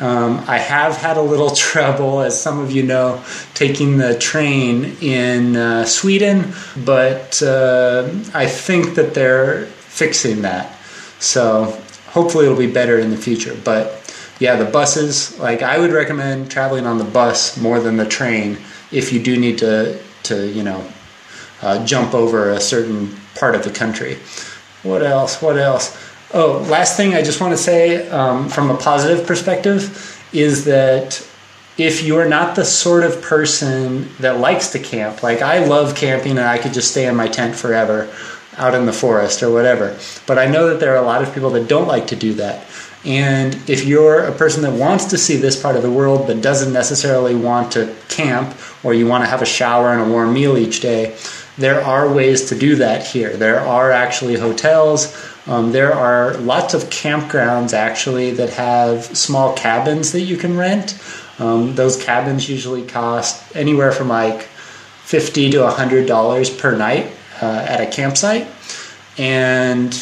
Um, 0.00 0.42
I 0.46 0.58
have 0.58 0.96
had 0.96 1.18
a 1.18 1.22
little 1.22 1.50
trouble, 1.54 2.20
as 2.20 2.40
some 2.40 2.60
of 2.60 2.70
you 2.70 2.82
know, 2.82 3.22
taking 3.52 3.98
the 3.98 4.18
train 4.18 4.96
in 5.02 5.56
uh, 5.56 5.84
Sweden, 5.84 6.52
but 6.84 7.42
uh, 7.42 8.08
I 8.32 8.46
think 8.46 8.94
that 8.94 9.12
they're 9.12 9.66
fixing 9.66 10.42
that. 10.42 10.77
So 11.18 11.80
hopefully 12.08 12.46
it'll 12.46 12.58
be 12.58 12.70
better 12.70 12.98
in 12.98 13.10
the 13.10 13.16
future. 13.16 13.56
But 13.64 13.94
yeah, 14.38 14.56
the 14.56 14.64
buses, 14.64 15.38
like 15.38 15.62
I 15.62 15.78
would 15.78 15.92
recommend 15.92 16.50
traveling 16.50 16.86
on 16.86 16.98
the 16.98 17.04
bus 17.04 17.56
more 17.56 17.80
than 17.80 17.96
the 17.96 18.06
train 18.06 18.58
if 18.92 19.12
you 19.12 19.22
do 19.22 19.36
need 19.36 19.58
to, 19.58 20.00
to 20.24 20.46
you 20.48 20.62
know, 20.62 20.86
uh, 21.62 21.84
jump 21.84 22.14
over 22.14 22.50
a 22.50 22.60
certain 22.60 23.16
part 23.34 23.54
of 23.54 23.64
the 23.64 23.70
country. 23.70 24.18
What 24.82 25.02
else? 25.02 25.42
What 25.42 25.58
else? 25.58 25.96
Oh, 26.32 26.64
last 26.68 26.96
thing 26.96 27.14
I 27.14 27.22
just 27.22 27.40
want 27.40 27.52
to 27.52 27.56
say 27.56 28.08
um, 28.10 28.48
from 28.48 28.70
a 28.70 28.76
positive 28.76 29.26
perspective 29.26 30.22
is 30.32 30.64
that 30.66 31.26
if 31.78 32.02
you're 32.02 32.28
not 32.28 32.56
the 32.56 32.64
sort 32.64 33.04
of 33.04 33.22
person 33.22 34.08
that 34.18 34.38
likes 34.38 34.70
to 34.70 34.78
camp, 34.78 35.22
like 35.22 35.42
I 35.42 35.64
love 35.64 35.94
camping 35.94 36.32
and 36.32 36.40
I 36.40 36.58
could 36.58 36.72
just 36.72 36.90
stay 36.90 37.06
in 37.06 37.16
my 37.16 37.28
tent 37.28 37.54
forever, 37.54 38.12
out 38.58 38.74
in 38.74 38.86
the 38.86 38.92
forest 38.92 39.42
or 39.42 39.50
whatever. 39.50 39.98
But 40.26 40.38
I 40.38 40.46
know 40.46 40.68
that 40.68 40.80
there 40.80 40.94
are 40.94 41.02
a 41.02 41.06
lot 41.06 41.22
of 41.22 41.32
people 41.32 41.50
that 41.50 41.68
don't 41.68 41.88
like 41.88 42.08
to 42.08 42.16
do 42.16 42.34
that. 42.34 42.66
And 43.04 43.54
if 43.68 43.84
you're 43.84 44.24
a 44.24 44.32
person 44.32 44.62
that 44.62 44.72
wants 44.72 45.06
to 45.06 45.18
see 45.18 45.36
this 45.36 45.60
part 45.60 45.76
of 45.76 45.82
the 45.82 45.90
world 45.90 46.26
but 46.26 46.42
doesn't 46.42 46.72
necessarily 46.72 47.34
want 47.34 47.72
to 47.72 47.94
camp 48.08 48.56
or 48.82 48.92
you 48.92 49.06
want 49.06 49.24
to 49.24 49.30
have 49.30 49.40
a 49.40 49.46
shower 49.46 49.92
and 49.92 50.02
a 50.02 50.12
warm 50.12 50.34
meal 50.34 50.58
each 50.58 50.80
day, 50.80 51.16
there 51.56 51.80
are 51.80 52.12
ways 52.12 52.48
to 52.50 52.58
do 52.58 52.76
that 52.76 53.06
here. 53.06 53.36
There 53.36 53.60
are 53.60 53.90
actually 53.90 54.36
hotels. 54.36 55.16
Um, 55.46 55.72
there 55.72 55.94
are 55.94 56.36
lots 56.38 56.74
of 56.74 56.84
campgrounds 56.84 57.72
actually 57.72 58.32
that 58.32 58.50
have 58.50 59.04
small 59.16 59.54
cabins 59.54 60.12
that 60.12 60.22
you 60.22 60.36
can 60.36 60.56
rent. 60.56 61.00
Um, 61.38 61.74
those 61.76 62.02
cabins 62.02 62.48
usually 62.48 62.84
cost 62.84 63.56
anywhere 63.56 63.92
from 63.92 64.08
like 64.08 64.42
50 64.42 65.50
to 65.52 65.58
$100 65.58 66.58
per 66.58 66.76
night 66.76 67.12
uh, 67.40 67.66
at 67.68 67.80
a 67.80 67.86
campsite, 67.86 68.46
and 69.16 69.92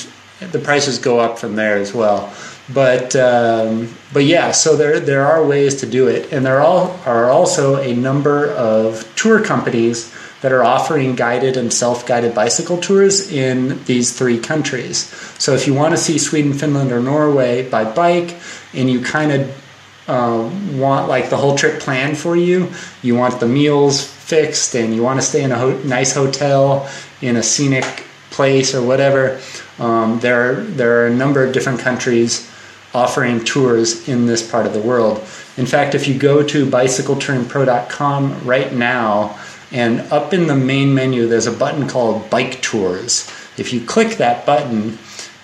the 0.40 0.59
prices 0.59 0.99
go 0.99 1.18
up 1.18 1.38
from 1.38 1.57
there 1.57 1.77
as 1.77 1.94
well. 1.94 2.33
But 2.72 3.14
um, 3.14 3.94
but 4.12 4.25
yeah, 4.25 4.51
so 4.51 4.77
there 4.77 4.99
there 4.99 5.25
are 5.25 5.44
ways 5.44 5.77
to 5.81 5.87
do 5.87 6.09
it, 6.09 6.33
and 6.33 6.44
there 6.44 6.61
all 6.61 6.99
are 7.07 7.31
also 7.31 7.77
a 7.77 7.94
number 7.94 8.49
of 8.51 9.07
tour 9.14 9.42
companies 9.42 10.12
that 10.42 10.53
are 10.53 10.64
offering 10.64 11.14
guided 11.14 11.57
and 11.57 11.72
self-guided 11.72 12.35
bicycle 12.35 12.79
tours 12.79 13.33
in 13.33 13.83
these 13.85 14.16
three 14.16 14.38
countries. 14.38 15.07
So 15.38 15.55
if 15.55 15.66
you 15.66 15.75
want 15.75 15.92
to 15.92 15.96
see 15.96 16.18
Sweden, 16.18 16.53
Finland, 16.53 16.92
or 16.92 17.01
Norway 17.01 17.68
by 17.68 17.85
bike, 17.85 18.37
and 18.75 18.90
you 18.90 19.01
kind 19.01 19.33
of 19.33 19.62
uh, 20.09 20.51
want 20.77 21.09
like 21.09 21.31
the 21.31 21.37
whole 21.37 21.57
trip 21.57 21.81
planned 21.81 22.18
for 22.18 22.37
you, 22.37 22.70
you 23.03 23.14
want 23.14 23.40
the 23.40 23.46
meals 23.46 24.05
fixed, 24.05 24.75
and 24.75 24.94
you 24.94 25.03
want 25.03 25.20
to 25.20 25.27
stay 25.27 25.42
in 25.42 25.53
a 25.53 25.57
ho- 25.57 25.81
nice 25.85 26.12
hotel, 26.14 26.88
in 27.20 27.37
a 27.37 27.42
scenic 27.42 28.05
place 28.31 28.74
or 28.74 28.83
whatever. 28.87 29.40
Um, 29.79 30.20
there, 30.20 30.50
are, 30.50 30.55
there 30.62 31.02
are 31.02 31.07
a 31.07 31.14
number 31.14 31.44
of 31.44 31.52
different 31.52 31.81
countries 31.81 32.50
offering 32.94 33.44
tours 33.44 34.09
in 34.09 34.26
this 34.26 34.48
part 34.48 34.66
of 34.66 34.72
the 34.72 34.81
world. 34.81 35.18
In 35.57 35.66
fact, 35.66 35.94
if 35.94 36.09
you 36.09 36.18
go 36.18 36.42
to 36.42 36.66
bicycletouringpro.com 36.66 38.44
right 38.44 38.72
now, 38.72 39.38
and 39.72 40.00
up 40.12 40.33
in 40.33 40.46
the 40.46 40.55
main 40.55 40.94
menu, 40.94 41.26
there's 41.26 41.46
a 41.46 41.52
button 41.52 41.88
called 41.88 42.31
Bike 42.31 42.62
Tours. 42.62 43.29
If 43.59 43.72
you 43.72 43.85
click 43.85 44.16
that 44.18 44.46
button, 44.46 44.98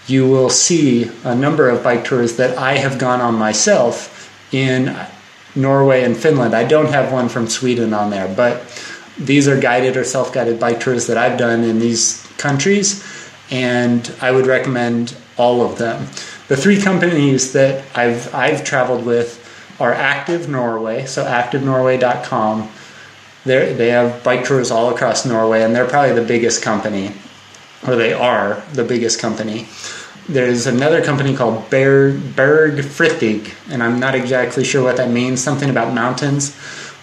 you 0.07 0.29
will 0.29 0.51
see 0.51 1.11
a 1.25 1.35
number 1.35 1.69
of 1.69 1.83
bike 1.83 2.05
tours 2.05 2.37
that 2.37 2.59
I 2.59 2.77
have 2.77 2.99
gone 2.99 3.21
on 3.21 3.35
myself 3.35 4.31
in 4.53 4.97
Norway 5.55 6.03
and 6.03 6.17
Finland. 6.17 6.55
I 6.55 6.65
don't 6.65 6.91
have 6.91 7.13
one 7.13 7.29
from 7.29 7.49
Sweden 7.49 7.93
on 7.95 8.11
there, 8.11 8.33
but 8.35 8.63
these 9.19 9.49
are 9.49 9.61
guided 9.61 9.97
or 9.97 10.05
self-guided 10.05 10.59
bike 10.59 10.81
tours 10.81 11.07
that 11.07 11.19
I've 11.19 11.39
done 11.39 11.65
in 11.65 11.79
these 11.79 12.27
countries, 12.39 13.05
and 13.51 14.13
I 14.21 14.31
would 14.31 14.47
recommend 14.47 15.17
all 15.37 15.63
of 15.63 15.79
them. 15.79 16.07
The 16.49 16.57
three 16.57 16.81
companies 16.81 17.53
that 17.53 17.85
I've 17.97 18.35
I've 18.35 18.65
traveled 18.65 19.07
with 19.07 19.39
are 19.81 19.93
Active 19.93 20.49
Norway, 20.49 21.07
so 21.07 21.25
activenorway.com. 21.25 22.71
They're, 23.45 23.75
they 23.75 23.89
have 23.89 24.23
bike 24.23 24.45
tours 24.45 24.71
all 24.71 24.95
across 24.95 25.27
Norway, 25.27 25.63
and 25.63 25.75
they're 25.75 25.89
probably 25.89 26.15
the 26.15 26.27
biggest 26.27 26.63
company, 26.63 27.13
or 27.87 27.97
they 27.97 28.13
are 28.13 28.63
the 28.73 28.85
biggest 28.85 29.19
company. 29.19 29.67
There's 30.29 30.69
another 30.69 31.03
company 31.03 31.35
called 31.35 31.69
Berg, 31.69 32.37
Berg 32.37 32.75
Frithig, 32.85 33.53
and 33.69 33.83
I'm 33.83 33.99
not 33.99 34.15
exactly 34.15 34.63
sure 34.63 34.85
what 34.85 34.97
that 34.99 35.11
means, 35.11 35.43
something 35.43 35.69
about 35.69 35.93
mountains, 35.93 36.55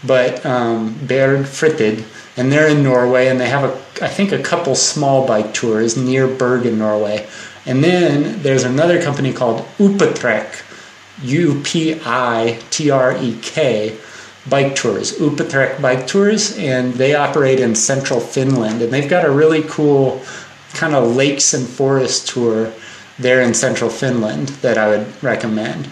but 0.05 0.45
um, 0.45 0.97
Berg 1.05 1.45
Frithig, 1.45 2.05
and 2.37 2.51
they're 2.51 2.69
in 2.69 2.83
Norway, 2.83 3.27
and 3.27 3.39
they 3.39 3.49
have, 3.49 3.63
a, 3.63 4.05
I 4.05 4.07
think, 4.07 4.31
a 4.31 4.41
couple 4.41 4.75
small 4.75 5.27
bike 5.27 5.53
tours 5.53 5.97
near 5.97 6.27
Bergen, 6.27 6.77
Norway. 6.77 7.27
And 7.65 7.83
then 7.83 8.41
there's 8.41 8.63
another 8.63 9.01
company 9.01 9.33
called 9.33 9.65
Upitrek, 9.77 10.63
U 11.21 11.61
P 11.63 11.99
I 12.05 12.59
T 12.69 12.89
R 12.89 13.17
E 13.17 13.37
K, 13.41 13.97
bike 14.49 14.75
tours, 14.75 15.17
Upitrek 15.19 15.81
bike 15.81 16.07
tours, 16.07 16.57
and 16.57 16.93
they 16.93 17.13
operate 17.13 17.59
in 17.59 17.75
central 17.75 18.19
Finland. 18.21 18.81
And 18.81 18.91
they've 18.91 19.09
got 19.09 19.25
a 19.25 19.31
really 19.31 19.63
cool 19.63 20.21
kind 20.73 20.95
of 20.95 21.15
lakes 21.15 21.53
and 21.53 21.67
forest 21.67 22.27
tour 22.29 22.71
there 23.17 23.41
in 23.41 23.53
central 23.53 23.89
Finland 23.89 24.47
that 24.61 24.77
I 24.77 24.87
would 24.87 25.21
recommend. 25.21 25.89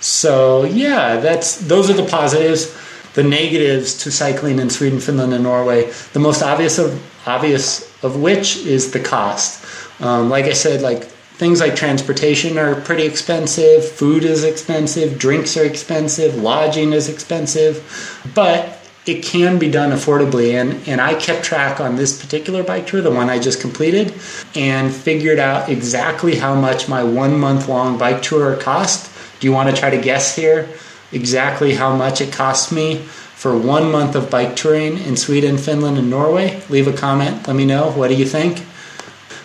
So 0.00 0.64
yeah, 0.64 1.18
that's 1.20 1.56
those 1.56 1.90
are 1.90 1.94
the 1.94 2.08
positives. 2.08 2.76
The 3.14 3.22
negatives 3.24 3.96
to 4.04 4.10
cycling 4.10 4.58
in 4.58 4.70
Sweden, 4.70 5.00
Finland, 5.00 5.34
and 5.34 5.42
Norway. 5.42 5.90
The 6.12 6.20
most 6.20 6.42
obvious 6.42 6.78
of 6.78 7.02
obvious 7.26 7.90
of 8.02 8.20
which 8.20 8.58
is 8.58 8.92
the 8.92 9.00
cost. 9.00 9.64
Um, 10.00 10.30
like 10.30 10.46
I 10.46 10.52
said, 10.52 10.80
like 10.80 11.04
things 11.04 11.60
like 11.60 11.76
transportation 11.76 12.58
are 12.58 12.80
pretty 12.80 13.04
expensive, 13.04 13.86
food 13.88 14.24
is 14.24 14.44
expensive, 14.44 15.18
drinks 15.18 15.56
are 15.56 15.64
expensive, 15.64 16.36
lodging 16.36 16.92
is 16.92 17.08
expensive, 17.08 18.20
but 18.34 18.78
it 19.06 19.22
can 19.22 19.58
be 19.58 19.70
done 19.70 19.90
affordably. 19.90 20.60
And, 20.60 20.86
and 20.86 21.00
I 21.00 21.14
kept 21.14 21.44
track 21.44 21.80
on 21.80 21.96
this 21.96 22.20
particular 22.20 22.62
bike 22.62 22.86
tour, 22.86 23.00
the 23.00 23.10
one 23.10 23.30
I 23.30 23.38
just 23.38 23.60
completed, 23.60 24.14
and 24.54 24.92
figured 24.92 25.38
out 25.38 25.68
exactly 25.68 26.36
how 26.36 26.54
much 26.54 26.88
my 26.88 27.02
one 27.02 27.38
month 27.38 27.68
long 27.68 27.98
bike 27.98 28.22
tour 28.22 28.56
cost. 28.56 29.10
Do 29.40 29.46
you 29.46 29.52
want 29.52 29.74
to 29.74 29.76
try 29.76 29.88
to 29.90 30.00
guess 30.00 30.36
here 30.36 30.68
exactly 31.12 31.74
how 31.74 31.94
much 31.94 32.20
it 32.20 32.32
cost 32.32 32.72
me 32.72 32.96
for 32.96 33.56
one 33.56 33.90
month 33.90 34.14
of 34.14 34.30
bike 34.30 34.54
touring 34.54 34.98
in 34.98 35.16
Sweden, 35.16 35.56
Finland, 35.58 35.98
and 35.98 36.10
Norway? 36.10 36.62
Leave 36.68 36.86
a 36.86 36.92
comment. 36.92 37.46
Let 37.46 37.56
me 37.56 37.64
know. 37.64 37.90
What 37.90 38.08
do 38.08 38.14
you 38.14 38.26
think? 38.26 38.64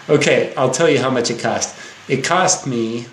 Okay, 0.09 0.53
I'll 0.55 0.71
tell 0.71 0.89
you 0.89 0.99
how 0.99 1.09
much 1.09 1.31
it 1.31 1.39
cost. 1.39 1.75
It 2.07 2.23
cost 2.23 2.67
me 2.67 3.07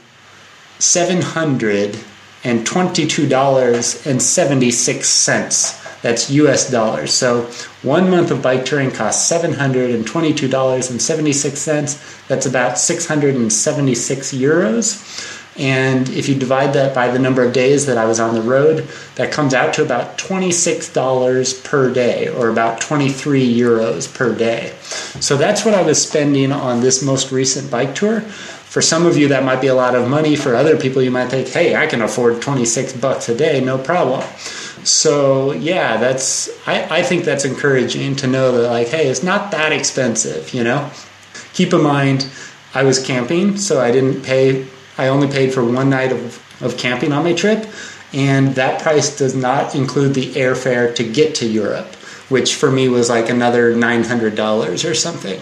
seven 0.79 1.23
hundred 1.23 1.99
and 2.45 2.67
twenty-two 2.67 3.29
dollars 3.29 4.07
and 4.07 4.21
seventy-six 4.21 5.09
cents. 5.09 5.81
That's 6.03 6.29
US 6.31 6.69
dollars. 6.69 7.15
So 7.15 7.43
one 7.83 8.11
month 8.11 8.33
of 8.33 8.43
bike 8.43 8.65
touring 8.65 8.91
costs 8.91 9.27
seven 9.27 9.53
hundred 9.53 9.91
and 9.91 10.05
twenty-two 10.05 10.49
dollars 10.49 10.91
and 10.91 11.01
seventy-six 11.01 11.61
cents. 11.61 12.03
That's 12.27 12.45
about 12.45 12.77
six 12.77 13.07
hundred 13.07 13.37
and 13.37 13.53
seventy-six 13.53 14.33
euros. 14.35 15.41
And 15.59 16.09
if 16.09 16.29
you 16.29 16.35
divide 16.35 16.73
that 16.73 16.95
by 16.95 17.09
the 17.09 17.19
number 17.19 17.45
of 17.45 17.53
days 17.53 17.85
that 17.87 17.99
I 17.99 18.07
was 18.07 18.19
on 18.19 18.35
the 18.35 18.41
road, 18.41 18.89
that 19.17 19.33
comes 19.33 19.53
out 19.53 19.75
to 19.75 19.83
about 19.83 20.17
$26 20.17 21.65
per 21.65 21.93
day 21.93 22.29
or 22.29 22.49
about 22.49 22.81
23 22.81 23.55
euros 23.55 24.13
per 24.13 24.35
day. 24.35 24.75
So 25.21 25.37
that's 25.37 25.65
what 25.65 25.75
I 25.75 25.83
was 25.83 26.03
spending 26.03 26.53
on 26.53 26.81
this 26.81 27.03
most 27.03 27.33
recent 27.33 27.71
bike 27.71 27.95
tour. 27.95 28.23
For 28.23 28.81
some 28.81 29.05
of 29.05 29.19
you, 29.19 29.29
that 29.29 29.45
might 29.45 29.61
be 29.61 29.67
a 29.67 29.75
lot 29.75 29.95
of 29.95 30.09
money. 30.09 30.35
For 30.37 30.55
other 30.55 30.79
people, 30.79 31.03
you 31.03 31.11
might 31.11 31.29
think, 31.29 31.49
hey, 31.49 31.77
I 31.77 31.87
can 31.87 32.01
afford 32.01 32.41
26 32.41 32.95
bucks 32.95 33.29
a 33.29 33.35
day, 33.35 33.61
no 33.61 33.77
problem. 33.77 34.23
So, 34.85 35.53
yeah, 35.53 35.99
that's, 35.99 36.49
I, 36.67 37.01
I 37.01 37.03
think 37.03 37.25
that's 37.25 37.45
encouraging 37.45 38.17
to 38.17 38.27
know 38.27 38.53
that, 38.53 38.69
like, 38.71 38.89
hey, 38.89 39.09
it's 39.09 39.23
not 39.23 39.51
that 39.51 39.73
expensive, 39.73 40.55
you 40.55 40.65
know? 40.65 40.91
Keep 41.53 41.75
in 41.75 41.83
mind, 41.83 42.27
I 42.75 42.83
was 42.85 43.05
camping, 43.05 43.59
so 43.59 43.79
I 43.79 43.93
didn't 43.93 44.23
pay 44.23 44.67
I 44.99 45.09
only 45.09 45.29
paid 45.29 45.53
for 45.53 45.65
one 45.65 45.91
night 45.91 46.13
of, 46.13 46.63
of 46.63 46.77
camping 46.77 47.13
on 47.13 47.25
my 47.25 47.33
trip, 47.33 47.67
and 48.13 48.55
that 48.57 48.83
price 48.83 49.17
does 49.17 49.35
not 49.35 49.75
include 49.75 50.15
the 50.15 50.33
airfare 50.35 50.95
to 50.97 51.05
get 51.05 51.35
to 51.37 51.47
Europe, 51.47 51.95
which 52.29 52.55
for 52.55 52.71
me 52.71 52.89
was 52.89 53.09
like 53.09 53.29
another 53.29 53.75
$900 53.75 54.91
or 54.91 54.95
something. 54.95 55.41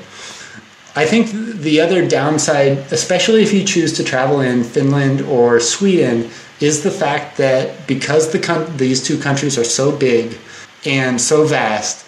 I 0.96 1.06
think 1.06 1.30
the 1.30 1.80
other 1.80 2.06
downside, 2.06 2.78
especially 2.92 3.42
if 3.42 3.52
you 3.52 3.64
choose 3.64 3.92
to 3.94 4.04
travel 4.04 4.40
in 4.40 4.64
Finland 4.64 5.20
or 5.22 5.60
Sweden, 5.60 6.30
is 6.60 6.82
the 6.82 6.90
fact 6.90 7.38
that 7.38 7.86
because 7.86 8.32
the 8.32 8.72
these 8.76 9.02
two 9.02 9.18
countries 9.18 9.56
are 9.56 9.64
so 9.64 9.96
big 9.96 10.36
and 10.84 11.20
so 11.20 11.44
vast, 11.46 12.04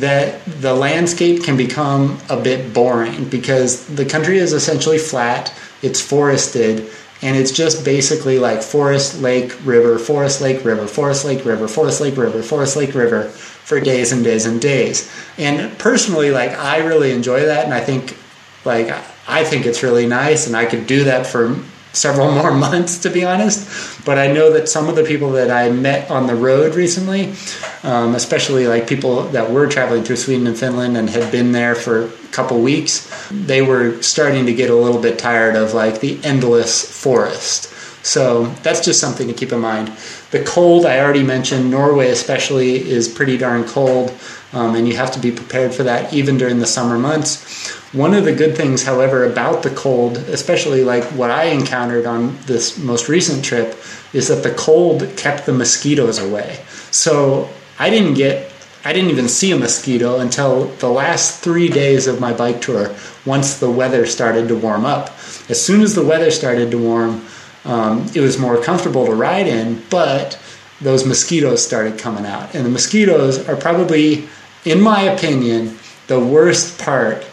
that 0.00 0.44
the 0.60 0.74
landscape 0.74 1.42
can 1.42 1.56
become 1.56 2.18
a 2.28 2.40
bit 2.40 2.72
boring 2.72 3.28
because 3.28 3.86
the 3.86 4.04
country 4.04 4.38
is 4.38 4.52
essentially 4.52 4.98
flat 4.98 5.52
it's 5.82 6.00
forested 6.00 6.90
and 7.20 7.36
it's 7.36 7.50
just 7.50 7.84
basically 7.84 8.38
like 8.38 8.62
forest 8.62 9.20
lake 9.20 9.54
river 9.64 9.98
forest 9.98 10.40
lake 10.40 10.64
river 10.64 10.86
forest 10.86 11.24
lake 11.24 11.44
river 11.44 11.68
forest 11.68 12.00
lake 12.00 12.16
river 12.16 12.42
forest 12.42 12.76
lake 12.76 12.94
river 12.94 13.30
for 13.68 13.80
days 13.80 14.12
and 14.12 14.24
days 14.24 14.46
and 14.46 14.62
days. 14.62 15.12
And 15.36 15.78
personally 15.78 16.30
like 16.30 16.52
i 16.52 16.78
really 16.78 17.12
enjoy 17.12 17.44
that 17.44 17.64
and 17.66 17.74
i 17.74 17.80
think 17.80 18.16
like 18.64 18.88
i 19.28 19.44
think 19.44 19.66
it's 19.66 19.82
really 19.82 20.06
nice 20.06 20.46
and 20.46 20.56
i 20.56 20.64
could 20.64 20.86
do 20.86 21.04
that 21.04 21.26
for 21.26 21.54
several 21.92 22.30
more 22.40 22.52
months, 22.52 22.98
to 22.98 23.10
be 23.10 23.24
honest. 23.24 24.04
But 24.04 24.18
I 24.18 24.28
know 24.28 24.52
that 24.52 24.68
some 24.68 24.88
of 24.88 24.96
the 24.96 25.04
people 25.04 25.30
that 25.32 25.50
I 25.50 25.70
met 25.70 26.10
on 26.10 26.26
the 26.26 26.34
road 26.34 26.74
recently, 26.74 27.34
um, 27.82 28.14
especially 28.14 28.66
like 28.66 28.88
people 28.88 29.24
that 29.30 29.50
were 29.50 29.66
traveling 29.66 30.04
through 30.04 30.16
Sweden 30.16 30.46
and 30.46 30.56
Finland 30.56 30.96
and 30.96 31.10
had 31.10 31.30
been 31.30 31.52
there 31.52 31.74
for 31.74 32.04
a 32.04 32.08
couple 32.30 32.60
weeks, 32.60 33.10
they 33.30 33.62
were 33.62 34.00
starting 34.02 34.46
to 34.46 34.54
get 34.54 34.70
a 34.70 34.74
little 34.74 35.00
bit 35.00 35.18
tired 35.18 35.56
of 35.56 35.74
like 35.74 36.00
the 36.00 36.18
endless 36.24 37.02
forest. 37.02 37.74
So 38.04 38.46
that's 38.62 38.84
just 38.84 39.00
something 39.00 39.28
to 39.28 39.34
keep 39.34 39.52
in 39.52 39.60
mind. 39.60 39.92
The 40.30 40.42
cold, 40.44 40.86
I 40.86 41.00
already 41.00 41.22
mentioned, 41.22 41.70
Norway 41.70 42.08
especially 42.08 42.88
is 42.88 43.08
pretty 43.08 43.36
darn 43.36 43.64
cold, 43.64 44.10
um, 44.52 44.74
and 44.74 44.88
you 44.88 44.96
have 44.96 45.10
to 45.12 45.20
be 45.20 45.30
prepared 45.30 45.74
for 45.74 45.82
that 45.84 46.12
even 46.12 46.38
during 46.38 46.58
the 46.58 46.66
summer 46.66 46.98
months. 46.98 47.70
One 47.92 48.14
of 48.14 48.24
the 48.24 48.34
good 48.34 48.56
things, 48.56 48.84
however, 48.84 49.24
about 49.24 49.62
the 49.62 49.70
cold, 49.70 50.18
especially 50.18 50.84
like 50.84 51.04
what 51.04 51.30
I 51.30 51.44
encountered 51.44 52.06
on 52.06 52.36
this 52.46 52.76
most 52.78 53.08
recent 53.08 53.44
trip, 53.44 53.76
is 54.12 54.28
that 54.28 54.42
the 54.42 54.54
cold 54.54 55.08
kept 55.16 55.46
the 55.46 55.52
mosquitoes 55.52 56.18
away. 56.18 56.60
So 56.90 57.48
I 57.78 57.90
didn't 57.90 58.14
get, 58.14 58.52
I 58.84 58.92
didn't 58.92 59.10
even 59.10 59.28
see 59.28 59.52
a 59.52 59.56
mosquito 59.56 60.20
until 60.20 60.66
the 60.66 60.88
last 60.88 61.42
three 61.42 61.68
days 61.68 62.06
of 62.06 62.20
my 62.20 62.32
bike 62.32 62.60
tour, 62.60 62.94
once 63.24 63.58
the 63.58 63.70
weather 63.70 64.06
started 64.06 64.48
to 64.48 64.56
warm 64.56 64.84
up. 64.84 65.08
As 65.48 65.64
soon 65.64 65.80
as 65.80 65.94
the 65.94 66.04
weather 66.04 66.30
started 66.30 66.70
to 66.70 66.78
warm, 66.78 67.26
um, 67.64 68.06
it 68.14 68.20
was 68.20 68.38
more 68.38 68.62
comfortable 68.62 69.06
to 69.06 69.14
ride 69.14 69.46
in, 69.46 69.82
but 69.90 70.40
those 70.80 71.06
mosquitoes 71.06 71.64
started 71.64 71.98
coming 71.98 72.24
out. 72.24 72.54
And 72.54 72.64
the 72.64 72.70
mosquitoes 72.70 73.48
are 73.48 73.56
probably, 73.56 74.28
in 74.64 74.80
my 74.80 75.02
opinion, 75.02 75.78
the 76.06 76.18
worst 76.18 76.78
part 76.78 77.24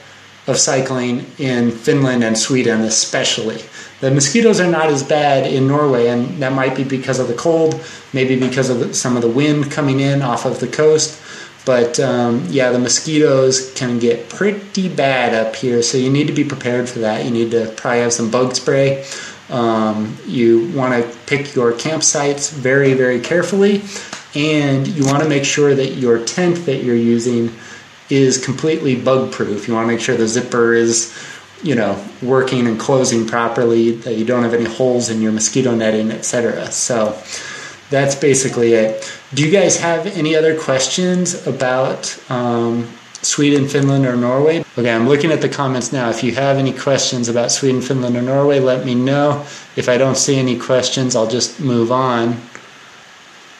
of 0.48 0.58
cycling 0.58 1.26
in 1.40 1.72
Finland 1.72 2.24
and 2.24 2.38
Sweden, 2.38 2.82
especially. 2.82 3.62
The 4.02 4.12
mosquitoes 4.12 4.60
are 4.60 4.70
not 4.70 4.88
as 4.88 5.02
bad 5.02 5.48
in 5.48 5.68
Norway, 5.68 6.08
and 6.08 6.42
that 6.44 6.52
might 6.52 6.76
be 6.76 6.84
because 6.84 7.18
of 7.18 7.28
the 7.28 7.34
cold, 7.34 7.84
maybe 8.14 8.40
because 8.40 8.70
of 8.70 8.96
some 8.96 9.16
of 9.16 9.22
the 9.22 9.30
wind 9.30 9.72
coming 9.72 10.00
in 10.00 10.22
off 10.22 10.46
of 10.46 10.60
the 10.60 10.68
coast. 10.68 11.20
But 11.66 12.00
um, 12.00 12.46
yeah, 12.50 12.72
the 12.72 12.78
mosquitoes 12.78 13.74
can 13.74 13.98
get 13.98 14.30
pretty 14.30 14.88
bad 14.88 15.34
up 15.34 15.56
here, 15.56 15.82
so 15.82 15.98
you 15.98 16.12
need 16.12 16.28
to 16.28 16.34
be 16.34 16.44
prepared 16.44 16.88
for 16.88 17.00
that. 17.00 17.26
You 17.26 17.32
need 17.32 17.52
to 17.52 17.74
probably 17.76 18.02
have 18.02 18.14
some 18.14 18.30
bug 18.30 18.56
spray. 18.56 19.06
Um, 19.50 20.18
you 20.28 20.72
want 20.74 20.94
to 20.94 21.18
pick 21.26 21.56
your 21.56 21.72
campsites 21.72 22.52
very, 22.52 22.94
very 22.94 23.20
carefully, 23.20 23.80
and 24.36 24.88
you 24.88 25.06
want 25.06 25.24
to 25.24 25.30
make 25.30 25.46
sure 25.46 25.74
that 25.74 25.94
your 25.94 26.24
tent 26.26 26.66
that 26.66 26.84
you're 26.84 26.96
using 26.96 27.52
is 28.10 28.44
completely 28.44 28.96
bug 28.96 29.32
proof. 29.32 29.68
You 29.68 29.74
want 29.74 29.88
to 29.88 29.94
make 29.94 30.02
sure 30.02 30.16
the 30.16 30.28
zipper 30.28 30.74
is, 30.74 31.18
you 31.64 31.74
know, 31.74 32.04
working 32.22 32.68
and 32.68 32.80
closing 32.80 33.26
properly, 33.26 33.92
that 33.92 34.16
you 34.16 34.26
don't 34.26 34.44
have 34.44 34.54
any 34.54 34.66
holes 34.66 35.10
in 35.10 35.22
your 35.22 35.32
mosquito 35.32 35.74
netting, 35.74 36.12
etc. 36.12 36.72
So 36.72 37.20
that's 37.90 38.16
basically 38.16 38.74
it. 38.74 39.10
Do 39.34 39.46
you 39.46 39.52
guys 39.52 39.80
have 39.80 40.06
any 40.06 40.36
other 40.36 40.60
questions 40.60 41.48
about 41.48 42.18
um, 42.30 42.90
Sweden, 43.22 43.68
Finland, 43.68 44.06
or 44.06 44.16
Norway? 44.16 44.64
Okay, 44.78 44.94
I'm 44.94 45.08
looking 45.08 45.32
at 45.32 45.42
the 45.42 45.50
comments 45.50 45.92
now. 45.92 46.10
If 46.10 46.24
you 46.24 46.36
have 46.36 46.58
any 46.58 46.74
questions 46.74 47.30
about 47.30 47.52
Sweden, 47.52 47.82
Finland, 47.82 48.18
or 48.18 48.22
Norway, 48.22 48.60
let 48.60 48.86
me 48.86 48.94
know. 48.94 49.46
If 49.76 49.90
I 49.90 49.98
don't 49.98 50.18
see 50.18 50.38
any 50.38 50.60
questions, 50.60 51.16
I'll 51.16 51.30
just 51.30 51.60
move 51.60 51.92
on 51.92 52.42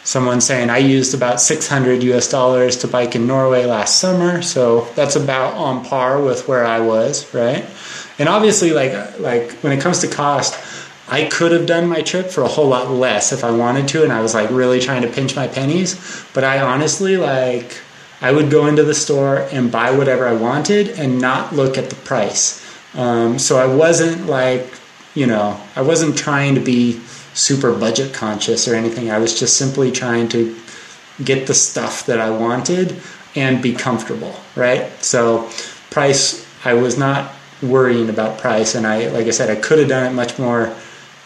someone 0.06 0.40
saying 0.40 0.70
I 0.70 0.78
used 0.78 1.14
about 1.14 1.42
600 1.42 2.04
US 2.04 2.30
dollars 2.30 2.78
to 2.78 2.88
bike 2.88 3.16
in 3.16 3.28
Norway 3.28 3.66
last 3.66 4.00
summer, 4.00 4.42
so 4.42 4.88
that's 4.96 5.16
about 5.16 5.56
on 5.56 5.84
par 5.84 6.22
with 6.22 6.48
where 6.48 6.64
I 6.64 6.80
was, 6.80 7.34
right? 7.34 7.66
And 8.18 8.30
obviously, 8.30 8.72
like 8.72 9.20
like 9.20 9.52
when 9.56 9.74
it 9.74 9.82
comes 9.82 10.00
to 10.00 10.08
cost, 10.08 10.58
I 11.10 11.26
could 11.26 11.52
have 11.52 11.66
done 11.66 11.88
my 11.90 12.02
trip 12.02 12.28
for 12.28 12.44
a 12.44 12.48
whole 12.48 12.68
lot 12.68 12.90
less 12.90 13.34
if 13.34 13.44
I 13.44 13.52
wanted 13.52 13.88
to, 13.90 14.04
and 14.04 14.14
I 14.14 14.22
was 14.22 14.34
like 14.34 14.50
really 14.52 14.80
trying 14.80 15.02
to 15.02 15.10
pinch 15.10 15.36
my 15.36 15.48
pennies. 15.48 15.96
But 16.34 16.44
I 16.44 16.62
honestly 16.62 17.18
like 17.18 17.82
I 18.22 18.32
would 18.32 18.50
go 18.50 18.68
into 18.68 18.84
the 18.84 18.94
store 18.94 19.48
and 19.52 19.72
buy 19.72 19.92
whatever 19.92 20.28
I 20.28 20.34
wanted 20.34 20.90
and 20.90 21.20
not 21.20 21.54
look 21.54 21.78
at 21.78 21.90
the 21.90 21.96
price. 21.96 22.64
Um, 22.94 23.40
so 23.40 23.58
I 23.58 23.66
wasn't 23.66 24.28
like 24.28 24.72
you 25.16 25.26
know 25.26 25.60
I 25.76 25.82
wasn't 25.82 26.16
trying 26.16 26.56
to 26.56 26.62
be 26.62 27.02
super 27.36 27.78
budget 27.78 28.14
conscious 28.14 28.68
or 28.68 28.74
anything. 28.74 29.12
I 29.12 29.20
was 29.20 29.40
just 29.40 29.58
simply 29.58 29.92
trying 29.92 30.28
to 30.30 30.56
get 31.24 31.46
the 31.48 31.54
stuff 31.54 32.06
that 32.08 32.20
I 32.20 32.32
wanted 32.32 33.00
and 33.36 33.62
be 33.62 33.74
comfortable, 33.74 34.36
right? 34.56 34.92
So 35.04 35.50
price 35.92 36.46
I 36.66 36.74
was 36.74 36.98
not 36.98 37.32
worrying 37.62 38.10
about 38.10 38.40
price 38.40 38.76
and 38.76 38.88
I 38.88 39.08
like 39.10 39.28
I 39.28 39.32
said 39.32 39.50
I 39.50 39.62
could 39.62 39.80
have 39.80 39.88
done 39.88 40.12
it 40.12 40.16
much 40.16 40.40
more 40.40 40.76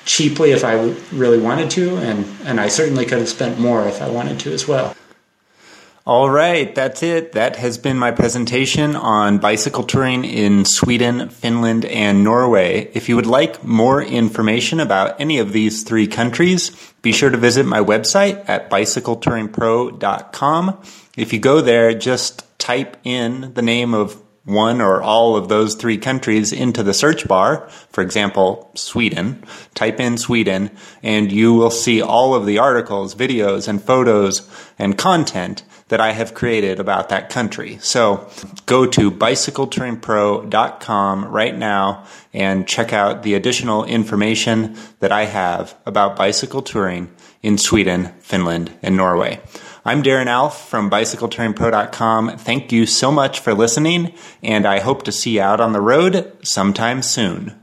cheaply 0.09 0.51
if 0.51 0.63
I 0.63 0.95
really 1.11 1.39
wanted 1.39 1.69
to, 1.71 1.97
and, 1.97 2.25
and 2.43 2.59
I 2.59 2.67
certainly 2.67 3.05
could 3.05 3.19
have 3.19 3.29
spent 3.29 3.59
more 3.59 3.87
if 3.87 4.01
I 4.01 4.09
wanted 4.09 4.39
to 4.39 4.51
as 4.51 4.67
well. 4.67 4.95
All 6.09 6.25
right, 6.27 6.73
that's 6.73 7.03
it. 7.03 7.33
That 7.33 7.57
has 7.57 7.77
been 7.77 7.99
my 7.99 8.09
presentation 8.09 8.95
on 8.95 9.37
bicycle 9.37 9.83
touring 9.83 10.25
in 10.25 10.65
Sweden, 10.65 11.29
Finland, 11.29 11.85
and 11.85 12.23
Norway. 12.23 12.89
If 12.95 13.09
you 13.09 13.15
would 13.15 13.27
like 13.27 13.63
more 13.63 14.01
information 14.01 14.79
about 14.79 15.21
any 15.21 15.37
of 15.37 15.53
these 15.53 15.83
three 15.83 16.07
countries, 16.07 16.71
be 17.03 17.11
sure 17.11 17.29
to 17.29 17.37
visit 17.37 17.67
my 17.67 17.81
website 17.81 18.43
at 18.49 18.71
bicycletouringpro.com. 18.71 20.81
If 21.15 21.31
you 21.31 21.37
go 21.37 21.61
there, 21.61 21.93
just 21.93 22.43
type 22.57 22.97
in 23.03 23.53
the 23.53 23.61
name 23.61 23.93
of 23.93 24.19
one 24.45 24.81
or 24.81 25.03
all 25.03 25.35
of 25.35 25.47
those 25.47 25.75
three 25.75 25.99
countries 25.99 26.51
into 26.51 26.81
the 26.81 26.95
search 26.95 27.27
bar, 27.27 27.69
for 27.91 28.01
example, 28.01 28.71
Sweden, 28.73 29.43
type 29.75 29.99
in 29.99 30.17
Sweden, 30.17 30.71
and 31.03 31.31
you 31.31 31.53
will 31.53 31.69
see 31.69 32.01
all 32.01 32.33
of 32.33 32.47
the 32.47 32.57
articles, 32.57 33.13
videos, 33.13 33.67
and 33.67 33.83
photos 33.83 34.49
and 34.79 34.97
content 34.97 35.61
that 35.89 35.99
I 35.99 36.13
have 36.13 36.33
created 36.33 36.79
about 36.79 37.09
that 37.09 37.29
country. 37.29 37.77
So 37.81 38.29
go 38.65 38.85
to 38.87 39.11
bicycletouringpro.com 39.11 41.25
right 41.25 41.57
now 41.57 42.05
and 42.33 42.65
check 42.67 42.93
out 42.93 43.23
the 43.23 43.33
additional 43.33 43.83
information 43.83 44.77
that 44.99 45.11
I 45.11 45.25
have 45.25 45.75
about 45.85 46.15
bicycle 46.15 46.61
touring 46.61 47.13
in 47.43 47.57
Sweden, 47.57 48.13
Finland, 48.19 48.71
and 48.81 48.95
Norway. 48.95 49.41
I'm 49.85 50.03
Darren 50.03 50.27
Alff 50.27 50.67
from 50.67 50.89
BicycleTouringPro.com. 50.89 52.37
Thank 52.37 52.71
you 52.71 52.85
so 52.85 53.11
much 53.11 53.39
for 53.39 53.53
listening, 53.53 54.13
and 54.43 54.65
I 54.65 54.79
hope 54.79 55.03
to 55.03 55.11
see 55.11 55.35
you 55.35 55.41
out 55.41 55.59
on 55.59 55.73
the 55.73 55.81
road 55.81 56.31
sometime 56.43 57.01
soon. 57.01 57.58